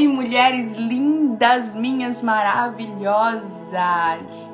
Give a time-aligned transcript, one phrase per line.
[0.00, 4.50] Amém, mulheres lindas, minhas maravilhosas.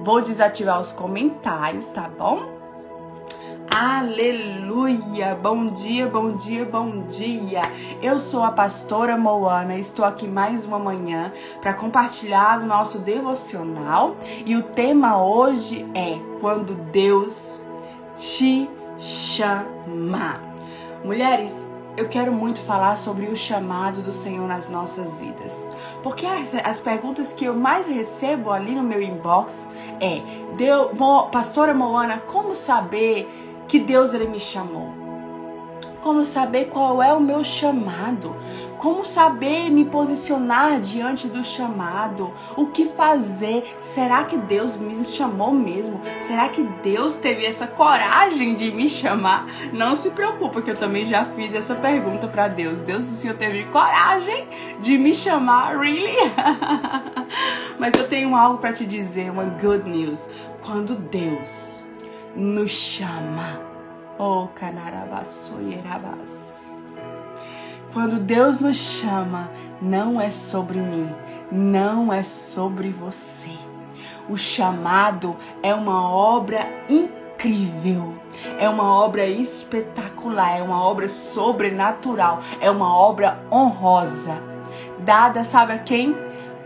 [0.00, 2.42] Vou desativar os comentários, tá bom?
[3.72, 5.38] Aleluia!
[5.40, 7.62] Bom dia, bom dia, bom dia!
[8.02, 11.32] Eu sou a pastora Moana, estou aqui mais uma manhã
[11.62, 17.62] para compartilhar o nosso devocional e o tema hoje é Quando Deus
[18.18, 18.68] te
[18.98, 20.40] chama.
[21.04, 25.54] Mulheres, eu quero muito falar sobre o chamado do Senhor nas nossas vidas.
[26.02, 29.68] Porque as, as perguntas que eu mais recebo ali no meu inbox
[30.00, 30.20] é:
[30.56, 30.90] Deu,
[31.30, 33.28] Pastora Moana, como saber
[33.68, 34.92] que Deus ele me chamou?
[36.02, 38.36] Como saber qual é o meu chamado?
[38.84, 42.30] Como saber me posicionar diante do chamado?
[42.54, 43.64] O que fazer?
[43.80, 45.98] Será que Deus me chamou mesmo?
[46.26, 49.46] Será que Deus teve essa coragem de me chamar?
[49.72, 52.78] Não se preocupa que eu também já fiz essa pergunta para Deus.
[52.80, 54.46] Deus, o Senhor teve coragem
[54.80, 55.78] de me chamar?
[55.78, 56.18] Really?
[57.80, 60.28] Mas eu tenho algo para te dizer, uma good news.
[60.62, 61.82] Quando Deus
[62.36, 63.62] nos chama.
[64.18, 66.63] Oh, canarabaçoierabas.
[67.94, 69.48] Quando Deus nos chama,
[69.80, 71.08] não é sobre mim,
[71.52, 73.52] não é sobre você.
[74.28, 78.14] O chamado é uma obra incrível,
[78.58, 84.42] é uma obra espetacular, é uma obra sobrenatural, é uma obra honrosa.
[84.98, 86.16] Dada, sabe a quem?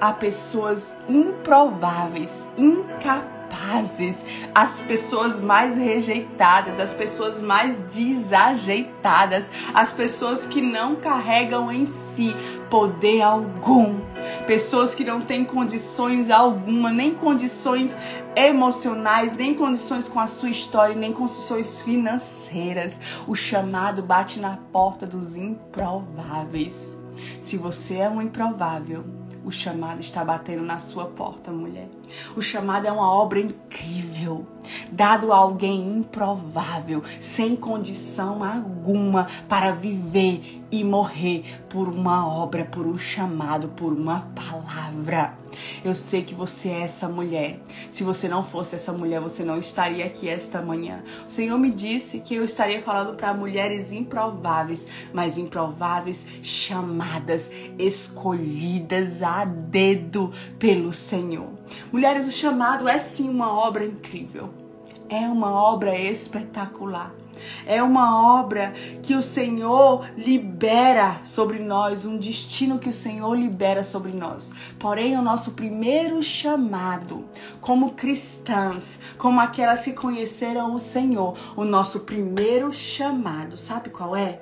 [0.01, 10.47] A pessoas improváveis, incapazes incapazes, as pessoas mais rejeitadas, as pessoas mais desajeitadas, as pessoas
[10.47, 12.35] que não carregam em si
[12.71, 14.01] poder algum,
[14.47, 17.97] pessoas que não têm condições alguma, nem condições
[18.37, 22.95] emocionais, nem condições com a sua história, nem condições financeiras.
[23.27, 26.97] O chamado bate na porta dos improváveis.
[27.41, 29.05] Se você é um improvável,
[29.49, 31.89] o chamado está batendo na sua porta, mulher.
[32.37, 34.47] O chamado é uma obra incrível,
[34.93, 42.87] dado a alguém improvável, sem condição alguma para viver e morrer por uma obra, por
[42.87, 45.35] um chamado, por uma palavra.
[45.85, 47.61] Eu sei que você é essa mulher.
[47.91, 51.03] Se você não fosse essa mulher, você não estaria aqui esta manhã.
[51.27, 59.23] O Senhor me disse que eu estaria falando para mulheres improváveis, mas improváveis chamadas, escolhidas
[59.23, 61.49] a dedo pelo Senhor.
[61.91, 64.51] Mulheres, o chamado é sim uma obra incrível.
[65.09, 67.15] É uma obra espetacular.
[67.67, 68.73] É uma obra
[69.03, 74.51] que o Senhor libera sobre nós, um destino que o Senhor libera sobre nós.
[74.79, 77.25] Porém, o nosso primeiro chamado,
[77.61, 84.41] como cristãs, como aquelas que conheceram o Senhor, o nosso primeiro chamado, sabe qual é?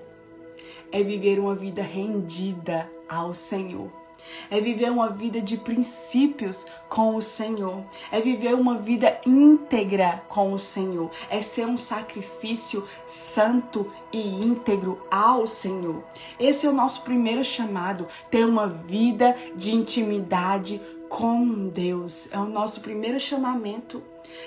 [0.93, 4.06] É viver uma vida rendida ao Senhor
[4.51, 10.53] é viver uma vida de princípios com o Senhor, é viver uma vida íntegra com
[10.53, 16.03] o Senhor, é ser um sacrifício santo e íntegro ao Senhor.
[16.39, 22.29] Esse é o nosso primeiro chamado, ter uma vida de intimidade com Deus.
[22.33, 24.03] É o nosso primeiro chamamento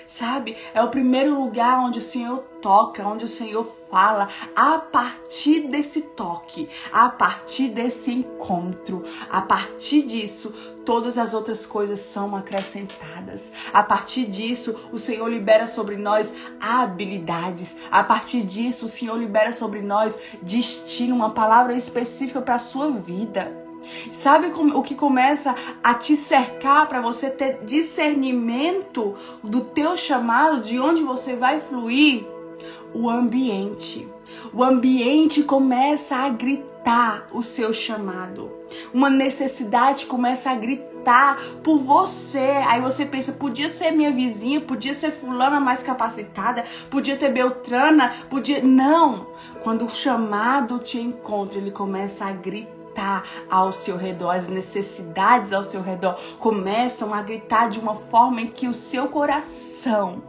[0.06, 0.58] sabe?
[0.74, 4.28] É o primeiro lugar onde o Senhor toca, onde o Senhor fala.
[4.56, 10.54] A partir desse toque, a partir desse encontro, a partir disso,
[10.86, 13.52] todas as outras coisas são acrescentadas.
[13.74, 17.78] A partir disso, o Senhor libera sobre nós habilidades.
[17.92, 22.92] A partir disso, o Senhor libera sobre nós destino, uma palavra específica para a sua
[22.92, 23.59] vida.
[24.12, 30.80] Sabe o que começa a te cercar para você ter discernimento do teu chamado, de
[30.80, 32.26] onde você vai fluir?
[32.94, 34.08] O ambiente.
[34.54, 38.52] O ambiente começa a gritar o seu chamado.
[38.94, 42.64] Uma necessidade começa a gritar por você.
[42.68, 48.14] Aí você pensa, podia ser minha vizinha, podia ser fulana mais capacitada, podia ter Beltrana,
[48.30, 48.62] podia.
[48.62, 49.28] Não!
[49.64, 52.79] Quando o chamado te encontra, ele começa a gritar
[53.50, 58.48] ao seu redor, as necessidades ao seu redor começam a gritar de uma forma em
[58.48, 60.24] que o seu coração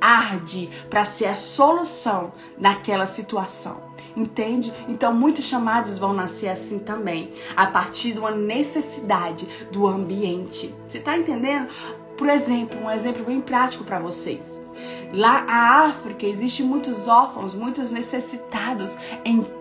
[0.00, 3.86] arde para ser a solução naquela situação.
[4.16, 4.72] Entende?
[4.88, 10.74] Então, muitos chamados vão nascer assim também, a partir de uma necessidade do ambiente.
[10.86, 11.68] Você está entendendo?
[12.16, 14.58] Por exemplo, um exemplo bem prático para vocês.
[15.12, 18.96] Lá na África existem muitos órfãos, muitos necessitados.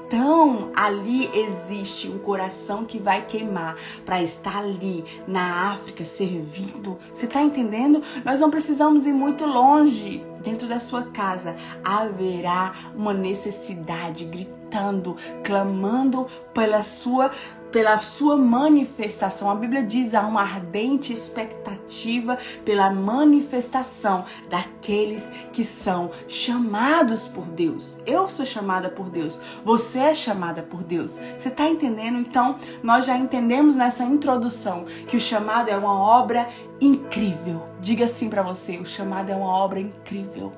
[0.07, 3.75] Então ali existe um coração que vai queimar
[4.05, 6.97] para estar ali na África servindo.
[7.11, 8.01] Você está entendendo?
[8.23, 10.23] Nós não precisamos ir muito longe.
[10.45, 17.31] Dentro da sua casa haverá uma necessidade gritando, clamando pela sua
[17.75, 19.51] pela sua manifestação.
[19.51, 27.97] A Bíblia diz há uma ardente expectativa pela manifestação daqueles que são chamados por Deus.
[28.05, 29.41] Eu sou chamada por Deus.
[29.65, 31.19] Você é chamada por Deus.
[31.37, 32.17] Você está entendendo?
[32.17, 36.47] Então, nós já entendemos nessa introdução que o chamado é uma obra
[36.79, 37.63] incrível.
[37.79, 40.53] Diga assim para você: o chamado é uma obra incrível,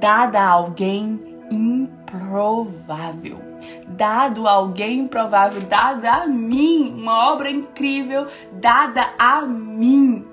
[0.00, 3.38] dada a alguém improvável
[3.86, 10.24] dado a alguém improvável, dada a mim, uma obra incrível dada a mim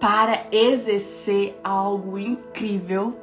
[0.00, 3.16] para exercer algo incrível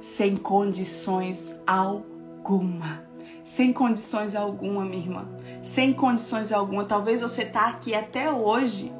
[0.00, 3.02] sem condições alguma.
[3.42, 5.28] Sem condições alguma, minha irmã.
[5.62, 6.84] Sem condições alguma.
[6.84, 8.92] Talvez você está aqui até hoje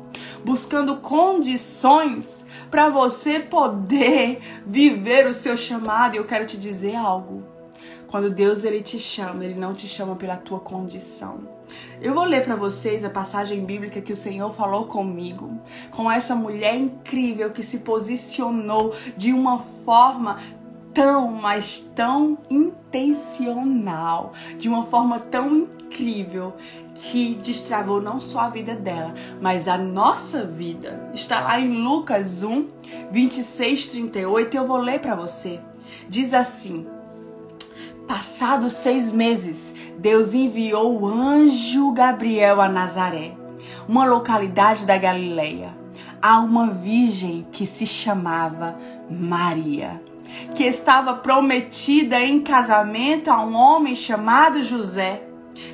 [0.45, 6.15] buscando condições para você poder viver o seu chamado.
[6.15, 7.43] E eu quero te dizer algo.
[8.09, 11.53] Quando Deus ele te chama, ele não te chama pela tua condição.
[12.01, 15.59] Eu vou ler para vocês a passagem bíblica que o Senhor falou comigo,
[15.91, 20.39] com essa mulher incrível que se posicionou de uma forma
[20.93, 26.55] tão, mas tão intencional, de uma forma tão incrível
[26.95, 31.11] que destravou não só a vida dela, mas a nossa vida.
[31.13, 32.69] Está lá em Lucas 1,
[33.11, 35.61] 26, 38, eu vou ler para você.
[36.09, 36.87] Diz assim:
[38.07, 43.33] Passados seis meses, Deus enviou o anjo Gabriel a Nazaré,
[43.89, 45.75] uma localidade da Galileia,
[46.21, 48.77] a uma virgem que se chamava
[49.11, 50.03] Maria,
[50.55, 55.23] que estava prometida em casamento a um homem chamado José,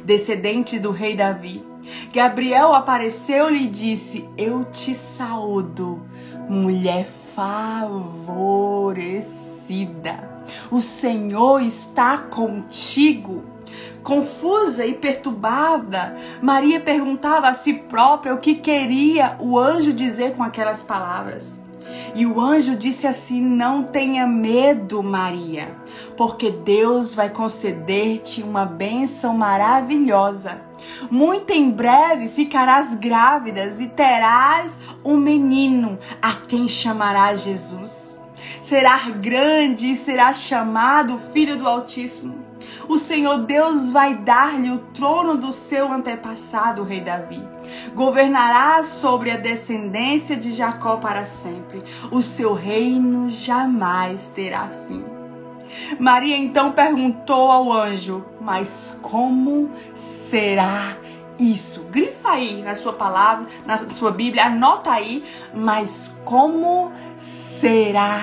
[0.05, 1.65] descendente do rei Davi.
[2.13, 6.03] Gabriel apareceu-lhe e disse: Eu te saúdo,
[6.49, 8.31] mulher favorecida
[10.71, 13.45] o Senhor está contigo.
[14.03, 20.43] Confusa e perturbada, Maria perguntava a si própria o que queria o anjo dizer com
[20.43, 21.60] aquelas palavras.
[22.15, 25.75] E o anjo disse assim: Não tenha medo, Maria,
[26.17, 30.63] porque Deus vai conceder-te uma bênção maravilhosa.
[31.11, 38.11] Muito em breve ficarás grávidas e terás um menino, a quem chamarás Jesus
[38.63, 42.39] será grande e será chamado Filho do Altíssimo.
[42.89, 47.43] O Senhor Deus vai dar-lhe o trono do seu antepassado, o rei Davi.
[47.95, 51.83] Governará sobre a descendência de Jacó para sempre.
[52.11, 55.05] O seu reino jamais terá fim.
[55.99, 60.97] Maria então perguntou ao anjo: Mas como será
[61.39, 61.85] isso?
[61.91, 65.25] Grifa aí na sua palavra, na sua Bíblia, anota aí.
[65.55, 68.21] Mas como será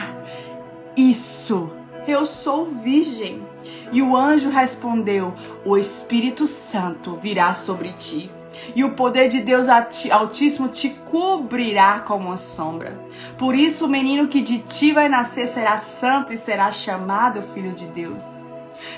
[0.95, 1.71] isso.
[2.07, 3.45] Eu sou virgem.
[3.91, 5.33] E o anjo respondeu:
[5.65, 8.31] O Espírito Santo virá sobre ti,
[8.75, 12.99] e o poder de Deus Altíssimo te cobrirá como uma sombra.
[13.37, 17.71] Por isso, o menino que de ti vai nascer será santo e será chamado Filho
[17.71, 18.23] de Deus.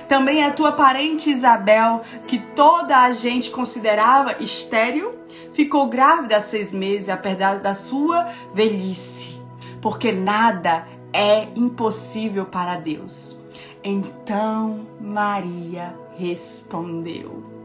[0.07, 5.18] Também a tua parente Isabel, que toda a gente considerava estéril,
[5.54, 9.39] ficou grávida há seis meses, apesar da sua velhice,
[9.81, 13.39] porque nada é impossível para Deus.
[13.83, 17.58] Então Maria respondeu: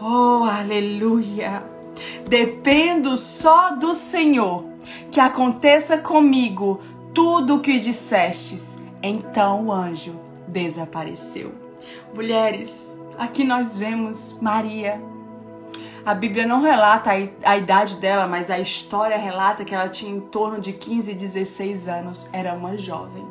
[0.00, 1.62] Oh, aleluia!
[2.28, 4.64] Dependo só do Senhor
[5.10, 6.80] que aconteça comigo
[7.14, 8.78] tudo o que dissestes.
[9.02, 10.14] Então o anjo
[10.48, 11.52] desapareceu.
[12.14, 15.00] Mulheres, aqui nós vemos Maria
[16.06, 17.10] a Bíblia não relata
[17.42, 21.14] a, idade dela, mas a história relata que ela tinha em torno de 15 e
[21.16, 23.26] 16 anos, era uma jovem.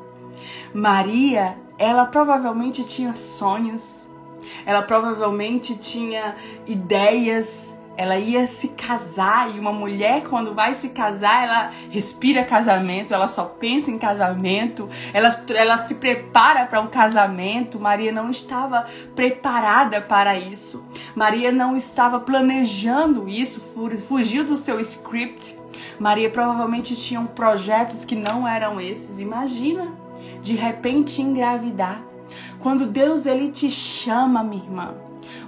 [0.73, 4.09] Maria, ela provavelmente tinha sonhos,
[4.65, 6.35] ela provavelmente tinha
[6.65, 13.13] ideias ela ia se casar e uma mulher quando vai se casar, ela respira casamento,
[13.13, 17.79] ela só pensa em casamento, ela, ela se prepara para um casamento.
[17.79, 18.85] Maria não estava
[19.15, 20.83] preparada para isso.
[21.15, 23.61] Maria não estava planejando isso,
[24.07, 25.57] fugiu do seu script.
[25.99, 29.19] Maria provavelmente tinha projetos que não eram esses.
[29.19, 29.93] Imagina,
[30.41, 32.01] de repente engravidar.
[32.65, 34.95] Quando Deus ele te chama, minha irmã,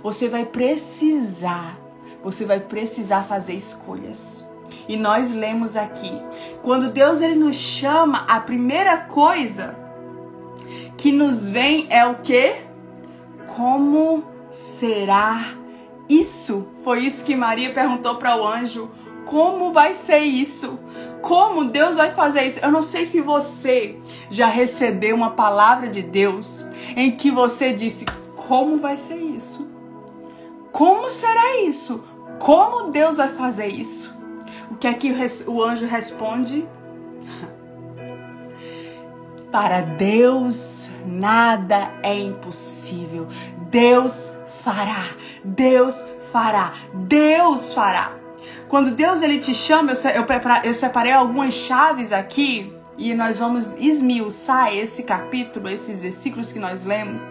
[0.04, 1.76] você vai precisar
[2.24, 4.46] você vai precisar fazer escolhas.
[4.88, 6.12] E nós lemos aqui,
[6.62, 9.76] quando Deus ele nos chama, a primeira coisa
[10.96, 12.58] que nos vem é o que?
[13.56, 15.56] Como será
[16.08, 16.68] isso?
[16.84, 18.92] Foi isso que Maria perguntou para o anjo.
[19.28, 20.80] Como vai ser isso?
[21.22, 22.60] Como Deus vai fazer isso?
[22.60, 23.98] Eu não sei se você
[24.30, 26.66] já recebeu uma palavra de Deus
[26.96, 28.06] em que você disse:
[28.36, 29.68] Como vai ser isso?
[30.78, 32.04] como será isso?
[32.38, 34.16] Como Deus vai fazer isso?
[34.70, 35.12] O que é que
[35.48, 36.68] o anjo responde?
[39.52, 43.28] Para Deus nada é impossível.
[43.72, 44.32] Deus
[44.64, 45.08] fará.
[45.44, 46.74] Deus fará.
[46.94, 48.17] Deus fará.
[48.68, 50.26] Quando Deus ele te chama, eu,
[50.64, 56.84] eu separei algumas chaves aqui e nós vamos esmiuçar esse capítulo, esses versículos que nós
[56.84, 57.22] lemos,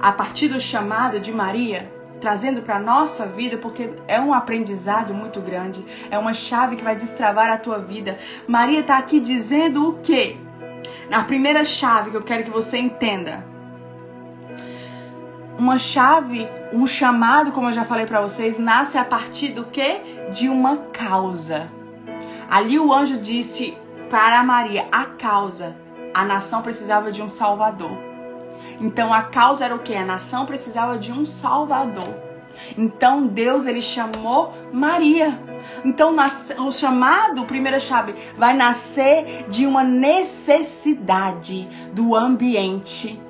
[0.00, 5.40] a partir do chamado de Maria, trazendo para nossa vida, porque é um aprendizado muito
[5.40, 8.16] grande, é uma chave que vai destravar a tua vida.
[8.48, 10.36] Maria está aqui dizendo o quê?
[11.10, 13.49] Na primeira chave que eu quero que você entenda.
[15.60, 20.00] Uma chave, um chamado, como eu já falei para vocês, nasce a partir do que?
[20.32, 21.70] De uma causa.
[22.50, 23.76] Ali o anjo disse
[24.08, 25.76] para Maria a causa.
[26.14, 27.90] A nação precisava de um salvador.
[28.80, 29.94] Então a causa era o que?
[29.94, 32.08] A nação precisava de um salvador.
[32.78, 35.38] Então Deus ele chamou Maria.
[35.84, 36.14] Então
[36.66, 43.20] o chamado, primeira chave, vai nascer de uma necessidade do ambiente.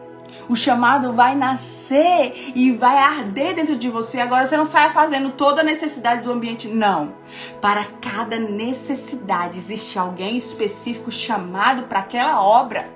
[0.50, 4.18] O chamado vai nascer e vai arder dentro de você.
[4.18, 7.14] Agora você não sai fazendo toda a necessidade do ambiente, não.
[7.60, 12.90] Para cada necessidade existe alguém específico chamado para aquela obra.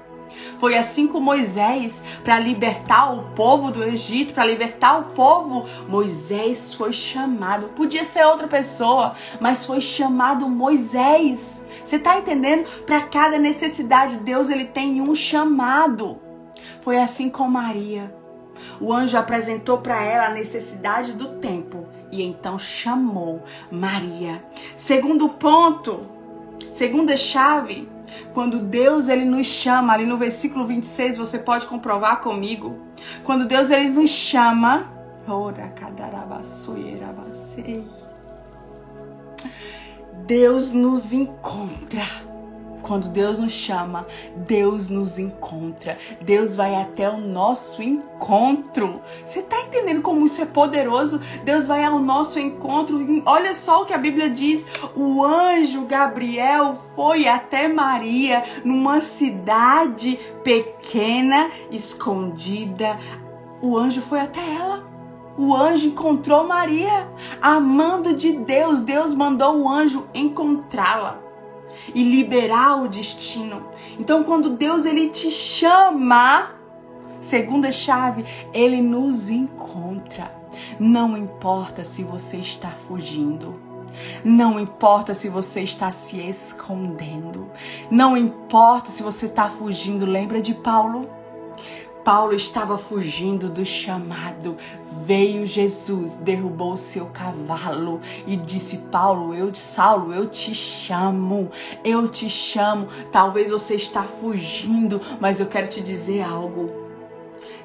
[0.59, 6.75] Foi assim com Moisés, para libertar o povo do Egito, para libertar o povo, Moisés
[6.75, 7.69] foi chamado.
[7.69, 11.65] Podia ser outra pessoa, mas foi chamado Moisés.
[11.85, 12.69] Você está entendendo?
[12.85, 16.19] Para cada necessidade, Deus ele tem um chamado.
[16.85, 18.15] Foi assim com Maria.
[18.79, 24.45] O anjo apresentou para ela a necessidade do tempo e então chamou Maria.
[24.77, 26.07] Segundo ponto,
[26.71, 27.89] segunda chave,
[28.35, 32.77] quando Deus ele nos chama, ali no versículo 26, você pode comprovar comigo.
[33.25, 34.93] Quando Deus ele nos chama,
[40.27, 42.34] Deus nos encontra.
[42.85, 45.97] Quando Deus nos chama, Deus nos encontra.
[46.21, 49.01] Deus vai até o nosso encontro.
[49.25, 51.19] Você está entendendo como isso é poderoso?
[51.45, 53.23] Deus vai ao nosso encontro.
[53.25, 60.19] Olha só o que a Bíblia diz: o anjo Gabriel foi até Maria numa cidade
[60.43, 62.99] pequena, escondida.
[63.63, 64.85] O anjo foi até ela.
[65.39, 67.09] O anjo encontrou Maria,
[67.41, 68.81] amando de Deus.
[68.81, 71.24] Deus mandou o anjo encontrá-la
[71.95, 73.69] e liberar o destino.
[73.99, 76.51] Então, quando Deus ele te chama,
[77.21, 80.33] segunda chave, ele nos encontra.
[80.79, 83.55] Não importa se você está fugindo.
[84.25, 87.49] Não importa se você está se escondendo.
[87.91, 90.05] Não importa se você está fugindo.
[90.05, 91.09] Lembra de Paulo?
[92.05, 94.59] Paulo estava fugindo do chamado.
[95.05, 101.51] Veio Jesus, derrubou o seu cavalo e disse: Paulo, eu, Saulo, eu te chamo,
[101.83, 102.89] eu te chamo.
[103.11, 106.84] Talvez você está fugindo, mas eu quero te dizer algo.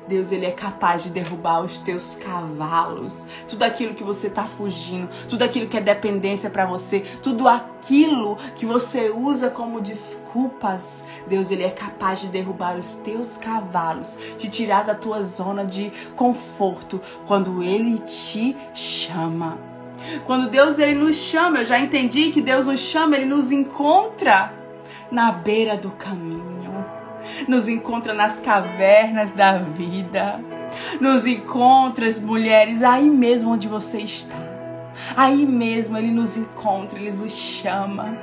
[0.08, 5.08] Deus ele é capaz de derrubar os teus cavalos, tudo aquilo que você está fugindo,
[5.28, 11.04] tudo aquilo que é dependência para você, tudo aquilo que você usa como desculpas.
[11.28, 15.92] Deus ele é capaz de derrubar os teus cavalos, te tirar da tua zona de
[16.16, 19.58] conforto quando ele te chama.
[20.26, 24.54] Quando Deus ele nos chama, eu já entendi que Deus nos chama, ele nos encontra
[25.12, 26.49] na beira do caminho
[27.50, 30.40] nos encontra nas cavernas da vida,
[31.02, 34.38] nos encontra, as mulheres, aí mesmo onde você está.
[35.16, 38.18] Aí mesmo Ele nos encontra, Ele nos chama.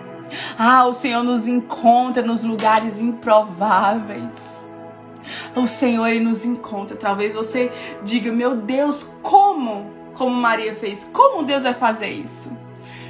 [0.58, 4.70] Ah, o Senhor nos encontra nos lugares improváveis.
[5.54, 6.96] O Senhor Ele nos encontra.
[6.96, 7.72] Talvez você
[8.04, 9.90] diga, meu Deus, como?
[10.14, 11.08] Como Maria fez.
[11.12, 12.50] Como Deus vai fazer isso?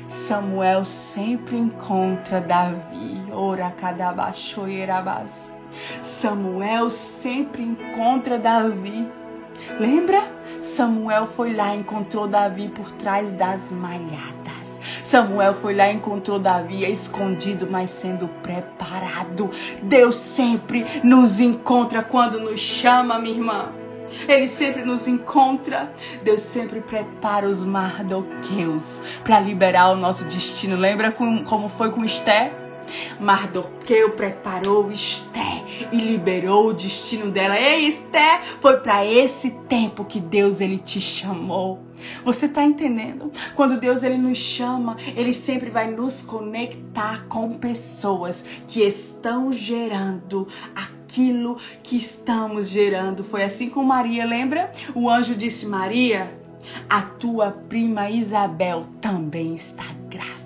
[0.09, 3.23] Samuel sempre encontra Davi.
[3.33, 5.56] Ora cada baixoeirabas.
[6.03, 9.07] Samuel sempre encontra Davi.
[9.79, 10.31] Lembra?
[10.61, 14.81] Samuel foi lá e encontrou Davi por trás das malhadas.
[15.05, 19.51] Samuel foi lá e encontrou Davi escondido, mas sendo preparado.
[19.83, 23.69] Deus sempre nos encontra quando nos chama, minha irmã.
[24.27, 25.93] Ele sempre nos encontra.
[26.23, 30.77] Deus sempre prepara os mardoqueus para liberar o nosso destino.
[30.77, 32.53] Lembra como foi com Esté?
[33.21, 37.59] Mardoqueu preparou Esté e liberou o destino dela.
[37.59, 41.85] Ei, Esté, foi para esse tempo que Deus ele te chamou.
[42.25, 43.33] Você está entendendo?
[43.55, 50.47] Quando Deus ele nos chama, ele sempre vai nos conectar com pessoas que estão gerando
[50.75, 53.25] aquilo que estamos gerando.
[53.25, 54.71] Foi assim com Maria, lembra?
[54.95, 56.31] O anjo disse: Maria,
[56.89, 60.46] A tua prima Isabel também está grávida.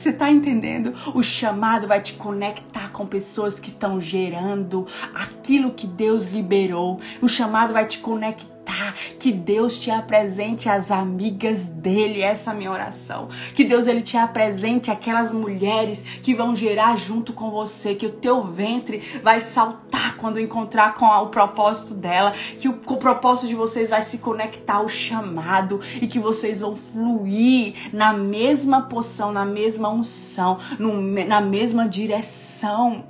[0.00, 0.94] Você tá entendendo?
[1.14, 6.98] O chamado vai te conectar com pessoas que estão gerando aquilo que Deus liberou.
[7.20, 12.56] O chamado vai te conectar que Deus te apresente as amigas dele, essa é a
[12.56, 13.28] minha oração.
[13.54, 18.10] Que Deus ele te apresente aquelas mulheres que vão gerar junto com você, que o
[18.10, 23.54] teu ventre vai saltar quando encontrar com o propósito dela, que o, o propósito de
[23.54, 29.44] vocês vai se conectar ao chamado e que vocês vão fluir na mesma poção, na
[29.44, 33.09] mesma unção, no, na mesma direção.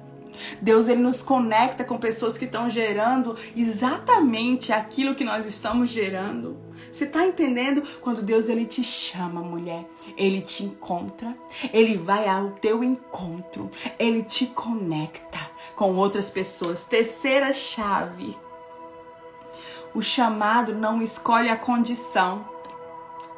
[0.61, 6.59] Deus ele nos conecta com pessoas que estão gerando exatamente aquilo que nós estamos gerando.
[6.90, 7.82] Você está entendendo?
[8.00, 9.85] Quando Deus ele te chama, mulher,
[10.16, 11.37] ele te encontra,
[11.73, 15.38] ele vai ao teu encontro, ele te conecta
[15.76, 16.85] com outras pessoas.
[16.85, 18.37] Terceira chave.
[19.94, 22.44] O chamado não escolhe a condição.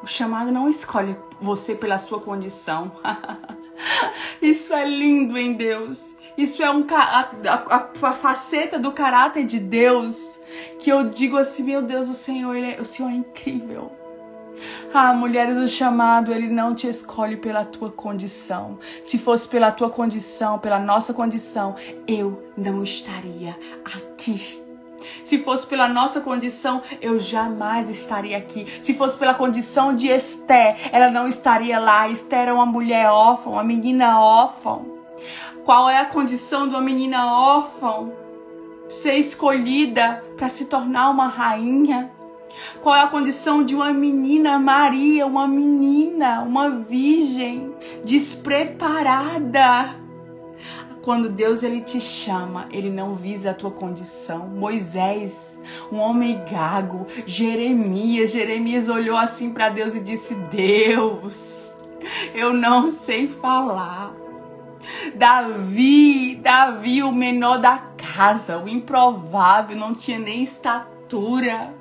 [0.03, 2.91] O chamado não escolhe você pela sua condição.
[4.41, 6.15] Isso é lindo em Deus.
[6.37, 10.39] Isso é um, a, a, a, faceta do caráter de Deus
[10.79, 13.91] que eu digo assim, meu Deus, o Senhor, é, o Senhor é incrível.
[14.93, 18.79] Ah, mulheres do chamado, ele não te escolhe pela tua condição.
[19.03, 21.75] Se fosse pela tua condição, pela nossa condição,
[22.07, 24.61] eu não estaria aqui.
[25.23, 28.65] Se fosse pela nossa condição, eu jamais estaria aqui.
[28.81, 32.07] Se fosse pela condição de Esther, ela não estaria lá.
[32.07, 34.79] Esther era uma mulher órfã, uma menina órfã.
[35.65, 38.11] Qual é a condição de uma menina órfã
[38.89, 42.11] ser escolhida para se tornar uma rainha?
[42.81, 49.95] Qual é a condição de uma menina Maria, uma menina, uma virgem despreparada?
[51.01, 54.47] Quando Deus ele te chama, ele não visa a tua condição.
[54.47, 55.57] Moisés,
[55.89, 61.73] um homem gago, Jeremias, Jeremias olhou assim para Deus e disse: "Deus,
[62.35, 64.22] eu não sei falar.
[65.11, 71.73] Davi, Davi, o menor da casa, o improvável, não tinha nem estatura.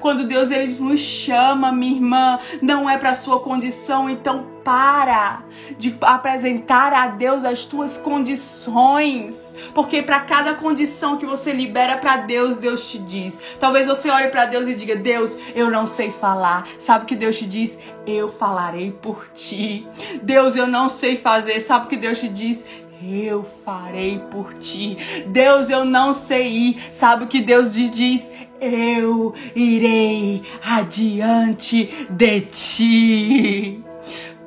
[0.00, 5.42] Quando Deus ele nos chama, minha irmã, não é para sua condição, então para
[5.78, 12.16] de apresentar a Deus as tuas condições, porque para cada condição que você libera para
[12.16, 13.40] Deus, Deus te diz.
[13.60, 16.66] Talvez você olhe para Deus e diga: "Deus, eu não sei falar".
[16.80, 17.78] Sabe o que Deus te diz?
[18.04, 19.86] Eu falarei por ti.
[20.22, 21.60] Deus, eu não sei fazer.
[21.60, 22.64] Sabe o que Deus te diz?
[23.02, 24.96] eu farei por ti.
[25.28, 26.86] Deus, eu não sei ir.
[26.90, 28.30] Sabe o que Deus diz?
[28.60, 33.80] Eu irei adiante de ti.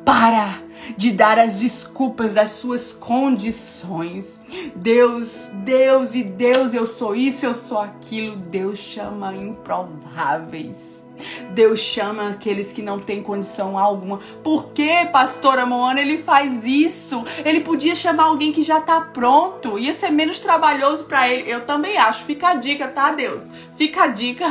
[0.04, 4.40] Para de dar as desculpas das suas condições.
[4.76, 8.36] Deus, Deus e Deus, eu sou isso, eu sou aquilo.
[8.36, 11.04] Deus chama improváveis.
[11.52, 14.20] Deus chama aqueles que não têm condição alguma.
[14.44, 17.24] Por que, pastora Moana, ele faz isso?
[17.44, 19.78] Ele podia chamar alguém que já está pronto.
[19.78, 21.50] Ia ser menos trabalhoso para ele.
[21.50, 22.24] Eu também acho.
[22.24, 23.48] Fica a dica, tá, Deus?
[23.76, 24.46] Fica a dica.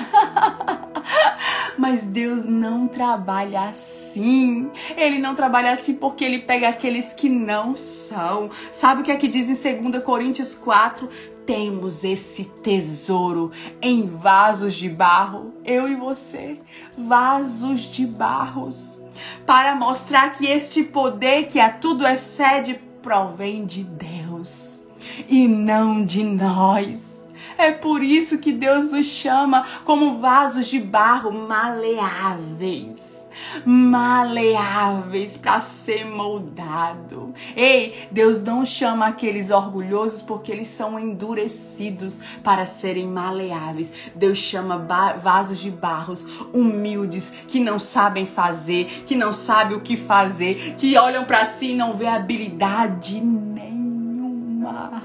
[1.79, 4.71] Mas Deus não trabalha assim.
[4.97, 8.51] Ele não trabalha assim porque ele pega aqueles que não são.
[8.73, 11.09] Sabe o que é que diz em 2 Coríntios 4?
[11.49, 16.59] Temos esse tesouro em vasos de barro, eu e você,
[16.95, 19.01] vasos de barros,
[19.47, 24.79] para mostrar que este poder que a tudo excede provém de Deus
[25.27, 27.25] e não de nós.
[27.57, 33.18] É por isso que Deus nos chama como vasos de barro maleáveis
[33.65, 37.35] maleáveis para ser moldado.
[37.57, 43.93] Ei, Deus não chama aqueles orgulhosos porque eles são endurecidos para serem maleáveis.
[44.15, 44.79] Deus chama
[45.21, 50.97] vasos de barros humildes que não sabem fazer, que não sabem o que fazer, que
[50.97, 55.03] olham para si e não vê habilidade nenhuma.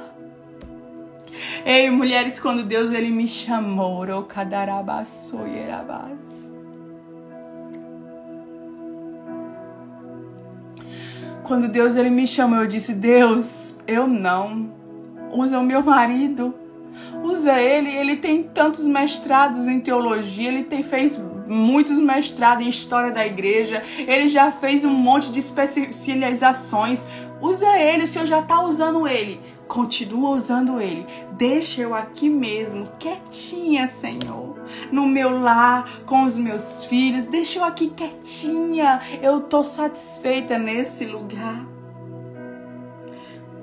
[1.65, 6.52] Ei, mulheres, quando Deus ele me chamou, Rokadarabasoyerabas.
[11.43, 14.69] Quando Deus ele me chamou, eu disse: Deus, eu não.
[15.31, 16.53] Usa o meu marido.
[17.23, 23.11] Usa ele, ele tem tantos mestrados em teologia, ele tem, fez muitos mestrados em história
[23.11, 27.05] da igreja, ele já fez um monte de especializações.
[27.41, 29.39] Usa ele, o Senhor já está usando ele.
[29.73, 31.03] Continua usando ele.
[31.31, 34.55] Deixa eu aqui mesmo, quietinha, Senhor.
[34.91, 37.25] No meu lar, com os meus filhos.
[37.25, 39.01] Deixa eu aqui quietinha.
[39.19, 41.72] Eu tô satisfeita nesse lugar.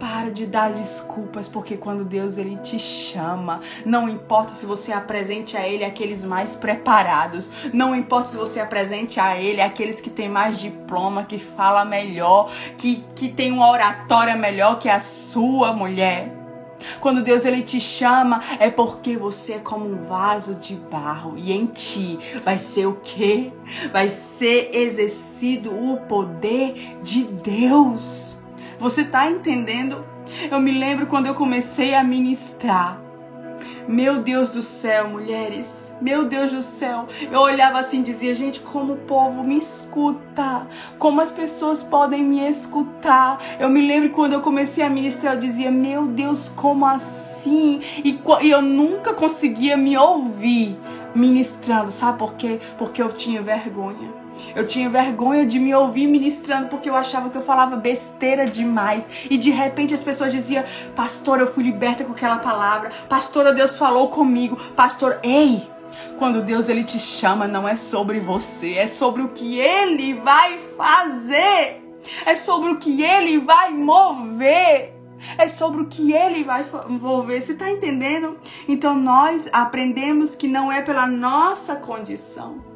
[0.00, 5.56] Para de dar desculpas, porque quando Deus ele te chama, não importa se você apresente
[5.56, 10.28] a ele aqueles mais preparados, não importa se você apresente a ele aqueles que têm
[10.28, 16.40] mais diploma, que fala melhor, que, que tem uma oratória melhor que a sua mulher.
[16.98, 21.52] Quando Deus ele te chama, é porque você é como um vaso de barro e
[21.52, 23.52] em ti vai ser o quê?
[23.92, 28.39] Vai ser exercido o poder de Deus.
[28.80, 30.02] Você tá entendendo?
[30.50, 32.98] Eu me lembro quando eu comecei a ministrar.
[33.86, 35.92] Meu Deus do céu, mulheres.
[36.00, 37.06] Meu Deus do céu.
[37.30, 40.66] Eu olhava assim e dizia, gente, como o povo me escuta.
[40.98, 43.38] Como as pessoas podem me escutar.
[43.58, 47.82] Eu me lembro quando eu comecei a ministrar, eu dizia, meu Deus, como assim?
[48.02, 50.78] E, e eu nunca conseguia me ouvir
[51.14, 51.90] ministrando.
[51.90, 52.58] Sabe por quê?
[52.78, 54.19] Porque eu tinha vergonha.
[54.54, 59.06] Eu tinha vergonha de me ouvir ministrando porque eu achava que eu falava besteira demais.
[59.30, 62.90] E de repente as pessoas diziam: Pastor, eu fui liberta com aquela palavra.
[63.08, 64.56] Pastora, Deus falou comigo.
[64.74, 65.68] Pastor, ei!
[66.18, 70.58] Quando Deus ele te chama, não é sobre você, é sobre o que ele vai
[70.76, 71.82] fazer.
[72.24, 74.94] É sobre o que ele vai mover.
[75.36, 77.42] É sobre o que ele vai mover.
[77.42, 78.38] Você está entendendo?
[78.66, 82.69] Então nós aprendemos que não é pela nossa condição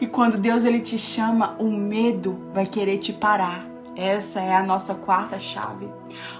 [0.00, 3.76] e quando Deus ele te chama, o medo vai querer te parar.
[3.96, 5.88] Essa é a nossa quarta chave.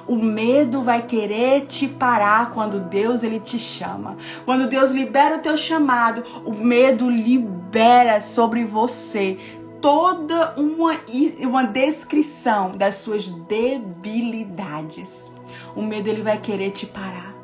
[0.06, 4.16] O medo vai querer te parar quando Deus ele te chama.
[4.44, 9.38] Quando Deus libera o teu chamado, o medo libera sobre você
[9.80, 10.92] toda uma,
[11.40, 15.32] uma descrição das suas debilidades.
[15.74, 17.36] O medo ele vai querer te parar.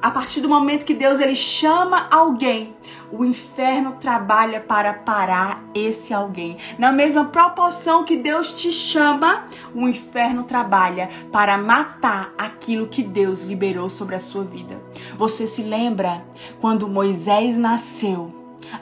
[0.00, 2.76] A partir do momento que Deus ele chama alguém,
[3.10, 6.56] o inferno trabalha para parar esse alguém.
[6.78, 13.42] Na mesma proporção que Deus te chama, o inferno trabalha para matar aquilo que Deus
[13.42, 14.80] liberou sobre a sua vida.
[15.16, 16.24] Você se lembra
[16.60, 18.34] quando Moisés nasceu?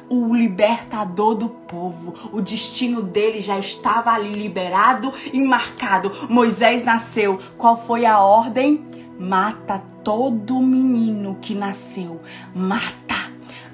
[0.09, 2.15] o libertador do povo.
[2.33, 6.11] O destino dele já estava ali liberado e marcado.
[6.29, 7.39] Moisés nasceu.
[7.59, 8.83] Qual foi a ordem?
[9.19, 12.21] Mata todo menino que nasceu.
[12.55, 13.15] Mata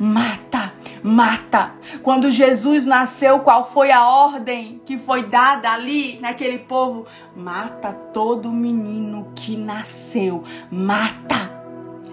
[0.00, 1.74] mata, mata.
[2.02, 7.04] Quando Jesus nasceu, qual foi a ordem que foi dada ali naquele povo?
[7.36, 11.59] Mata todo menino que nasceu, mata.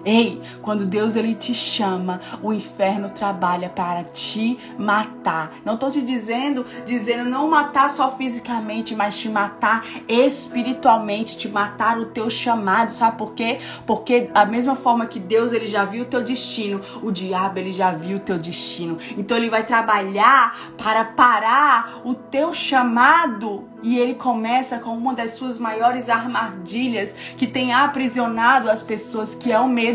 [0.04, 5.54] Ei, quando Deus ele te chama, o inferno trabalha para te matar.
[5.64, 11.98] Não estou te dizendo, dizendo não matar só fisicamente, mas te matar espiritualmente, te matar
[11.98, 12.92] o teu chamado.
[12.92, 13.58] Sabe por quê?
[13.86, 17.72] Porque a mesma forma que Deus ele já viu o teu destino, o diabo ele
[17.72, 18.98] já viu o teu destino.
[19.16, 25.32] Então ele vai trabalhar para parar o teu chamado e ele começa com uma das
[25.32, 29.87] suas maiores armadilhas que tem aprisionado as pessoas, que é o medo.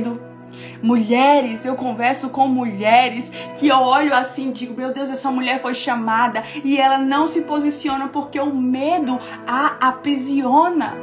[0.82, 5.62] Mulheres, eu converso com mulheres que eu olho assim e digo: Meu Deus, essa mulher
[5.62, 10.96] foi chamada e ela não se posiciona porque o medo a aprisiona.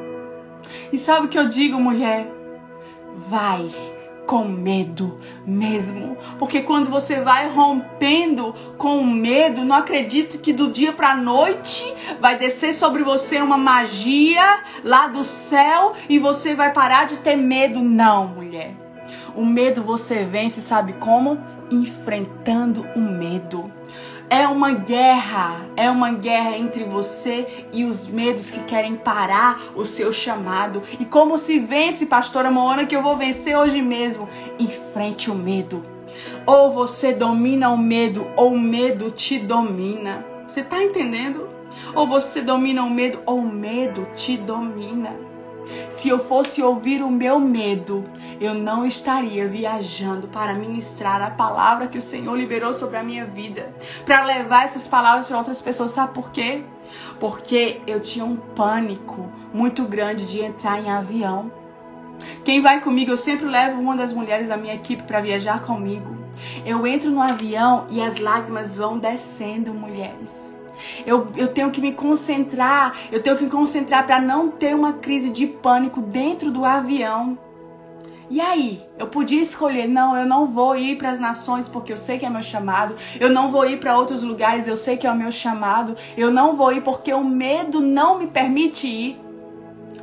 [0.93, 2.27] E sabe o que eu digo, mulher?
[3.17, 3.69] Vai
[4.27, 6.17] com medo mesmo.
[6.39, 11.83] Porque quando você vai rompendo com o medo, não acredito que do dia para noite
[12.21, 17.35] vai descer sobre você uma magia lá do céu e você vai parar de ter
[17.35, 17.81] medo.
[17.81, 18.80] Não, mulher.
[19.35, 21.39] O medo você vence, sabe como?
[21.71, 23.71] Enfrentando o medo.
[24.29, 29.85] É uma guerra, é uma guerra entre você e os medos que querem parar o
[29.85, 30.83] seu chamado.
[31.01, 34.29] E como se vence, pastora Moana, que eu vou vencer hoje mesmo?
[34.59, 35.83] Enfrente o medo.
[36.47, 40.25] Ou você domina o medo, ou o medo te domina.
[40.47, 41.49] Você tá entendendo?
[41.95, 45.30] Ou você domina o medo, ou o medo te domina.
[45.89, 48.05] Se eu fosse ouvir o meu medo,
[48.41, 53.25] eu não estaria viajando para ministrar a palavra que o Senhor liberou sobre a minha
[53.25, 55.91] vida, para levar essas palavras para outras pessoas.
[55.91, 56.63] Sabe por quê?
[57.19, 61.51] Porque eu tinha um pânico muito grande de entrar em avião.
[62.45, 66.19] Quem vai comigo, eu sempre levo uma das mulheres da minha equipe para viajar comigo.
[66.65, 70.55] Eu entro no avião e as lágrimas vão descendo, mulheres.
[71.07, 74.95] Eu, eu tenho que me concentrar, eu tenho que me concentrar para não ter uma
[74.95, 77.39] crise de pânico dentro do avião.
[78.31, 81.97] E aí, eu podia escolher, não, eu não vou ir para as nações porque eu
[81.97, 82.95] sei que é meu chamado.
[83.19, 85.97] Eu não vou ir para outros lugares, eu sei que é o meu chamado.
[86.17, 89.21] Eu não vou ir porque o medo não me permite ir.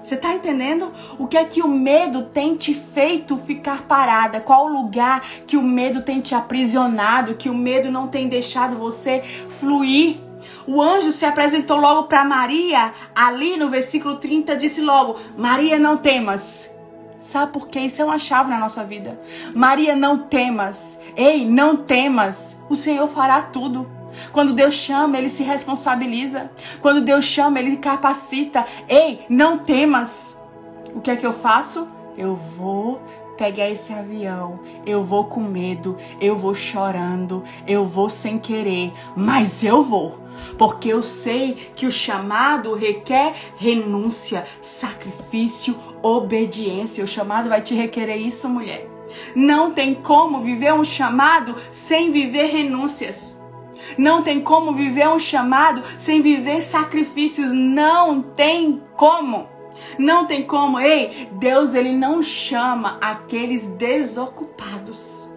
[0.04, 0.92] Você está entendendo?
[1.18, 4.42] O que é que o medo tem te feito ficar parada?
[4.42, 7.36] Qual o lugar que o medo tem te aprisionado?
[7.36, 10.27] Que o medo não tem deixado você fluir?
[10.66, 15.98] O anjo se apresentou logo para Maria, ali no versículo 30 disse logo: Maria, não
[15.98, 16.70] temas.
[17.20, 17.82] Sabe por quê?
[17.82, 19.20] Isso é uma chave na nossa vida.
[19.54, 21.00] Maria, não temas.
[21.16, 22.58] Ei, não temas.
[22.70, 23.90] O Senhor fará tudo.
[24.32, 26.50] Quando Deus chama, ele se responsabiliza.
[26.82, 28.66] Quando Deus chama, ele capacita.
[28.88, 30.40] Ei, não temas.
[30.94, 31.88] O que é que eu faço?
[32.18, 33.02] Eu vou
[33.38, 39.64] pegar esse avião, eu vou com medo, eu vou chorando, eu vou sem querer, mas
[39.64, 40.20] eu vou.
[40.58, 47.04] Porque eu sei que o chamado requer renúncia, sacrifício, obediência.
[47.04, 48.88] O chamado vai te requerer isso, mulher.
[49.36, 53.38] Não tem como viver um chamado sem viver renúncias.
[53.98, 57.52] Não tem como viver um chamado sem viver sacrifícios.
[57.52, 59.48] Não tem como.
[59.98, 60.80] Não tem como.
[60.80, 65.30] Ei, Deus ele não chama aqueles desocupados.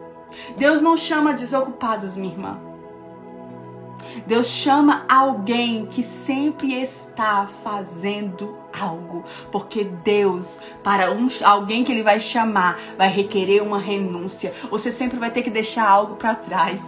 [0.56, 2.70] Deus não chama desocupados, minha irmã.
[4.26, 12.02] Deus chama alguém que sempre está fazendo algo, porque Deus, para um, alguém que ele
[12.02, 14.52] vai chamar, vai requerer uma renúncia.
[14.70, 16.82] Você sempre vai ter que deixar algo para trás.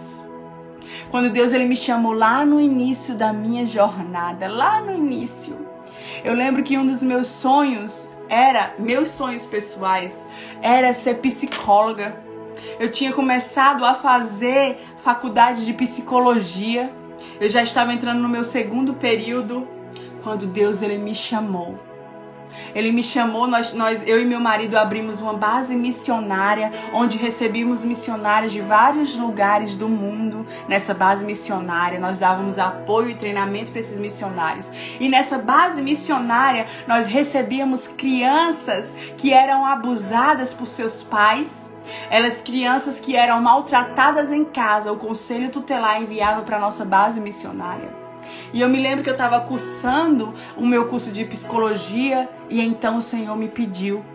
[1.09, 5.72] Quando Deus ele me chamou lá no início da minha jornada, lá no início,
[6.23, 10.15] eu lembro que um dos meus sonhos era, meus sonhos pessoais,
[10.61, 12.17] era ser psicóloga.
[12.79, 16.91] Eu tinha começado a fazer faculdade de psicologia.
[17.39, 19.67] Eu já estava entrando no meu segundo período
[20.23, 21.92] quando Deus ele me chamou
[22.73, 27.83] ele me chamou, nós, nós, eu e meu marido abrimos uma base missionária, onde recebíamos
[27.83, 30.45] missionários de vários lugares do mundo.
[30.67, 34.69] Nessa base missionária, nós dávamos apoio e treinamento para esses missionários.
[34.99, 41.63] E nessa base missionária, nós recebíamos crianças que eram abusadas por seus pais.
[42.09, 48.02] Elas crianças que eram maltratadas em casa, o conselho tutelar enviava para nossa base missionária.
[48.53, 52.97] E eu me lembro que eu estava cursando o meu curso de psicologia e então
[52.97, 54.05] o Senhor me pediu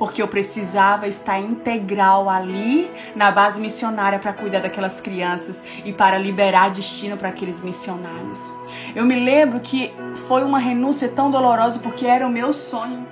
[0.00, 6.16] porque eu precisava estar integral ali na base missionária para cuidar daquelas crianças e para
[6.16, 8.50] liberar destino para aqueles missionários.
[8.96, 9.92] Eu me lembro que
[10.26, 13.06] foi uma renúncia tão dolorosa porque era o meu sonho.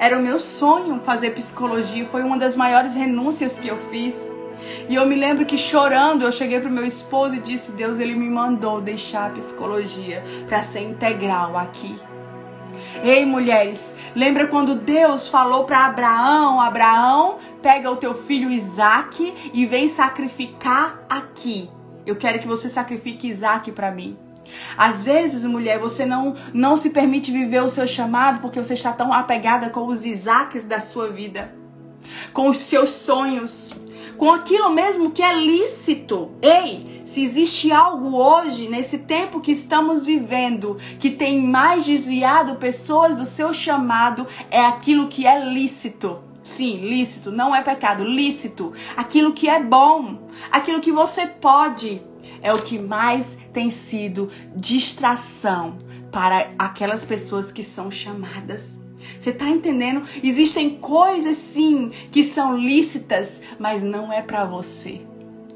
[0.00, 4.27] Era o meu sonho fazer psicologia, foi uma das maiores renúncias que eu fiz.
[4.88, 8.14] E eu me lembro que chorando, eu cheguei pro meu esposo e disse: Deus, ele
[8.14, 11.98] me mandou deixar a psicologia para ser integral aqui.
[13.02, 19.66] Ei, mulheres, lembra quando Deus falou para Abraão: Abraão, pega o teu filho Isaac e
[19.66, 21.68] vem sacrificar aqui.
[22.06, 24.16] Eu quero que você sacrifique Isaac para mim.
[24.76, 28.92] Às vezes, mulher, você não, não se permite viver o seu chamado porque você está
[28.92, 31.52] tão apegada com os Isaques da sua vida,
[32.32, 33.72] com os seus sonhos,
[34.18, 36.32] com aquilo mesmo que é lícito.
[36.42, 43.16] Ei, se existe algo hoje, nesse tempo que estamos vivendo, que tem mais desviado pessoas
[43.16, 46.18] do seu chamado, é aquilo que é lícito.
[46.42, 48.72] Sim, lícito, não é pecado, lícito.
[48.96, 52.02] Aquilo que é bom, aquilo que você pode,
[52.42, 55.78] é o que mais tem sido distração
[56.10, 58.87] para aquelas pessoas que são chamadas.
[59.18, 60.02] Você tá entendendo?
[60.22, 65.02] Existem coisas sim que são lícitas, mas não é para você.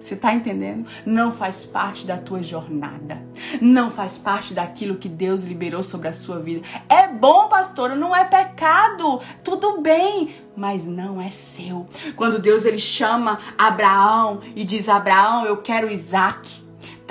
[0.02, 0.88] Você tá entendendo?
[1.06, 3.22] Não faz parte da tua jornada.
[3.60, 6.66] Não faz parte daquilo que Deus liberou sobre a sua vida.
[6.88, 9.20] É bom, pastora, não é pecado.
[9.44, 11.88] Tudo bem, mas não é seu.
[12.16, 16.61] Quando Deus ele chama Abraão e diz: "Abraão, eu quero Isaac".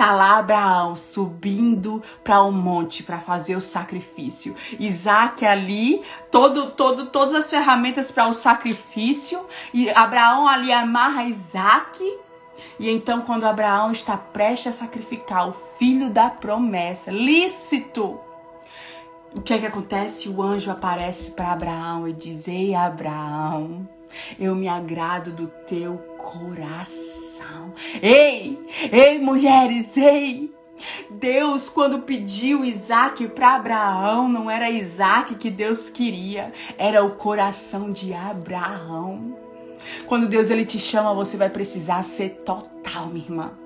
[0.02, 4.56] Tá lá Abraão subindo para um monte para fazer o sacrifício.
[4.76, 9.46] Isaac ali, todo, todo, todas as ferramentas para o sacrifício.
[9.72, 12.02] E Abraão ali amarra Isaac.
[12.80, 18.18] E então, quando Abraão está prestes a sacrificar o filho da promessa, lícito,
[19.32, 20.28] o que é que acontece?
[20.28, 23.88] O anjo aparece para Abraão e diz: Ei, Abraão,
[24.36, 27.31] eu me agrado do teu coração.
[28.02, 28.58] Ei,
[28.90, 30.52] ei, mulheres, ei.
[31.10, 37.90] Deus, quando pediu Isaac para Abraão, não era Isaac que Deus queria, era o coração
[37.90, 39.36] de Abraão.
[40.06, 43.61] Quando Deus ele te chama, você vai precisar ser total, minha irmã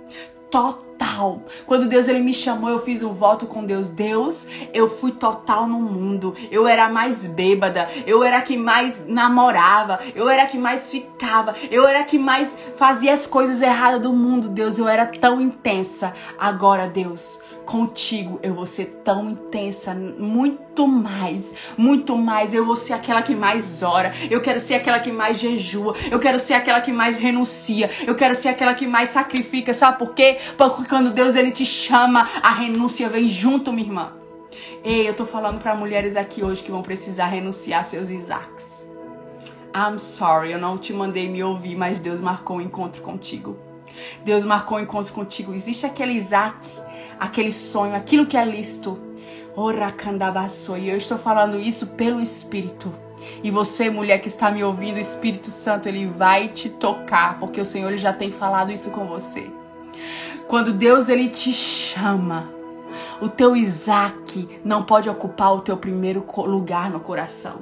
[0.51, 1.43] total.
[1.67, 3.91] Quando Deus ele me chamou, eu fiz um voto com Deus.
[3.91, 6.35] Deus, eu fui total no mundo.
[6.51, 11.87] Eu era mais bêbada, eu era que mais namorava, eu era que mais ficava, eu
[11.87, 14.49] era que mais fazia as coisas erradas do mundo.
[14.49, 16.13] Deus, eu era tão intensa.
[16.39, 22.55] Agora, Deus, contigo eu vou ser tão intensa, muito mais, muito mais.
[22.55, 26.19] Eu vou ser aquela que mais ora, eu quero ser aquela que mais jejua, eu
[26.19, 29.75] quero ser aquela que mais renuncia, eu quero ser aquela que mais sacrifica.
[29.75, 30.39] Sabe por quê?
[30.57, 34.13] Porque quando Deus ele te chama, a renúncia vem junto, minha irmã.
[34.83, 38.87] Ei, eu tô falando para mulheres aqui hoje que vão precisar renunciar seus Isaacs.
[39.75, 43.59] I'm sorry, eu não te mandei me ouvir, mas Deus marcou um encontro contigo.
[44.25, 45.55] Deus marcou um encontro contigo.
[45.55, 46.67] Existe aquele Isaac,
[47.19, 48.99] aquele sonho, aquilo que é listo.
[50.79, 52.93] E eu estou falando isso pelo Espírito.
[53.43, 57.61] E você, mulher que está me ouvindo, o Espírito Santo, ele vai te tocar, porque
[57.61, 59.51] o Senhor já tem falado isso com você.
[60.47, 62.51] Quando Deus ele te chama,
[63.21, 67.61] o teu Isaac não pode ocupar o teu primeiro lugar no coração.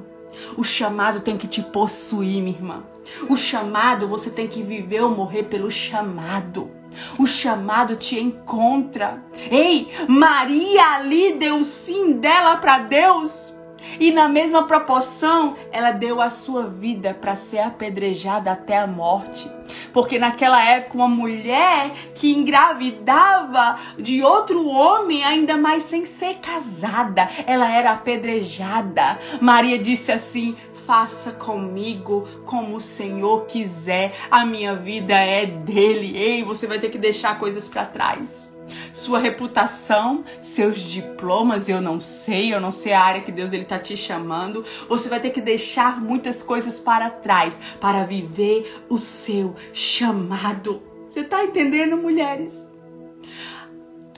[0.57, 2.83] O chamado tem que te possuir, minha irmã.
[3.29, 6.71] O chamado você tem que viver ou morrer pelo chamado.
[7.19, 9.23] O chamado te encontra.
[9.51, 13.55] Ei, Maria ali deu sim dela para Deus.
[14.01, 19.51] E na mesma proporção, ela deu a sua vida para ser apedrejada até a morte.
[19.93, 27.29] Porque naquela época, uma mulher que engravidava de outro homem, ainda mais sem ser casada,
[27.47, 29.19] ela era apedrejada.
[29.41, 34.15] Maria disse assim: faça comigo como o Senhor quiser.
[34.31, 36.17] A minha vida é dele.
[36.17, 38.55] Ei, você vai ter que deixar coisas para trás
[38.93, 43.65] sua reputação, seus diplomas, eu não sei, eu não sei a área que Deus ele
[43.65, 44.65] tá te chamando.
[44.89, 50.83] Você vai ter que deixar muitas coisas para trás para viver o seu chamado.
[51.09, 52.67] Você tá entendendo, mulheres?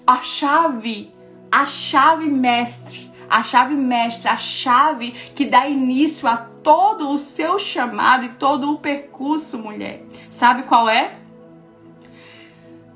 [0.06, 1.12] A chave,
[1.50, 7.60] a chave mestre, a chave mestra, a chave que dá início a todo o seu
[7.60, 10.04] chamado e todo o percurso, mulher.
[10.28, 11.14] Sabe qual é?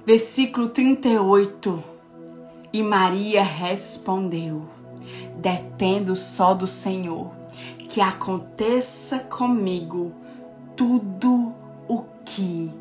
[0.04, 1.84] Versículo 38.
[2.72, 4.68] E Maria respondeu:
[5.36, 7.30] Dependo só do Senhor,
[7.88, 10.12] que aconteça comigo
[10.76, 11.54] tudo
[11.86, 12.72] o que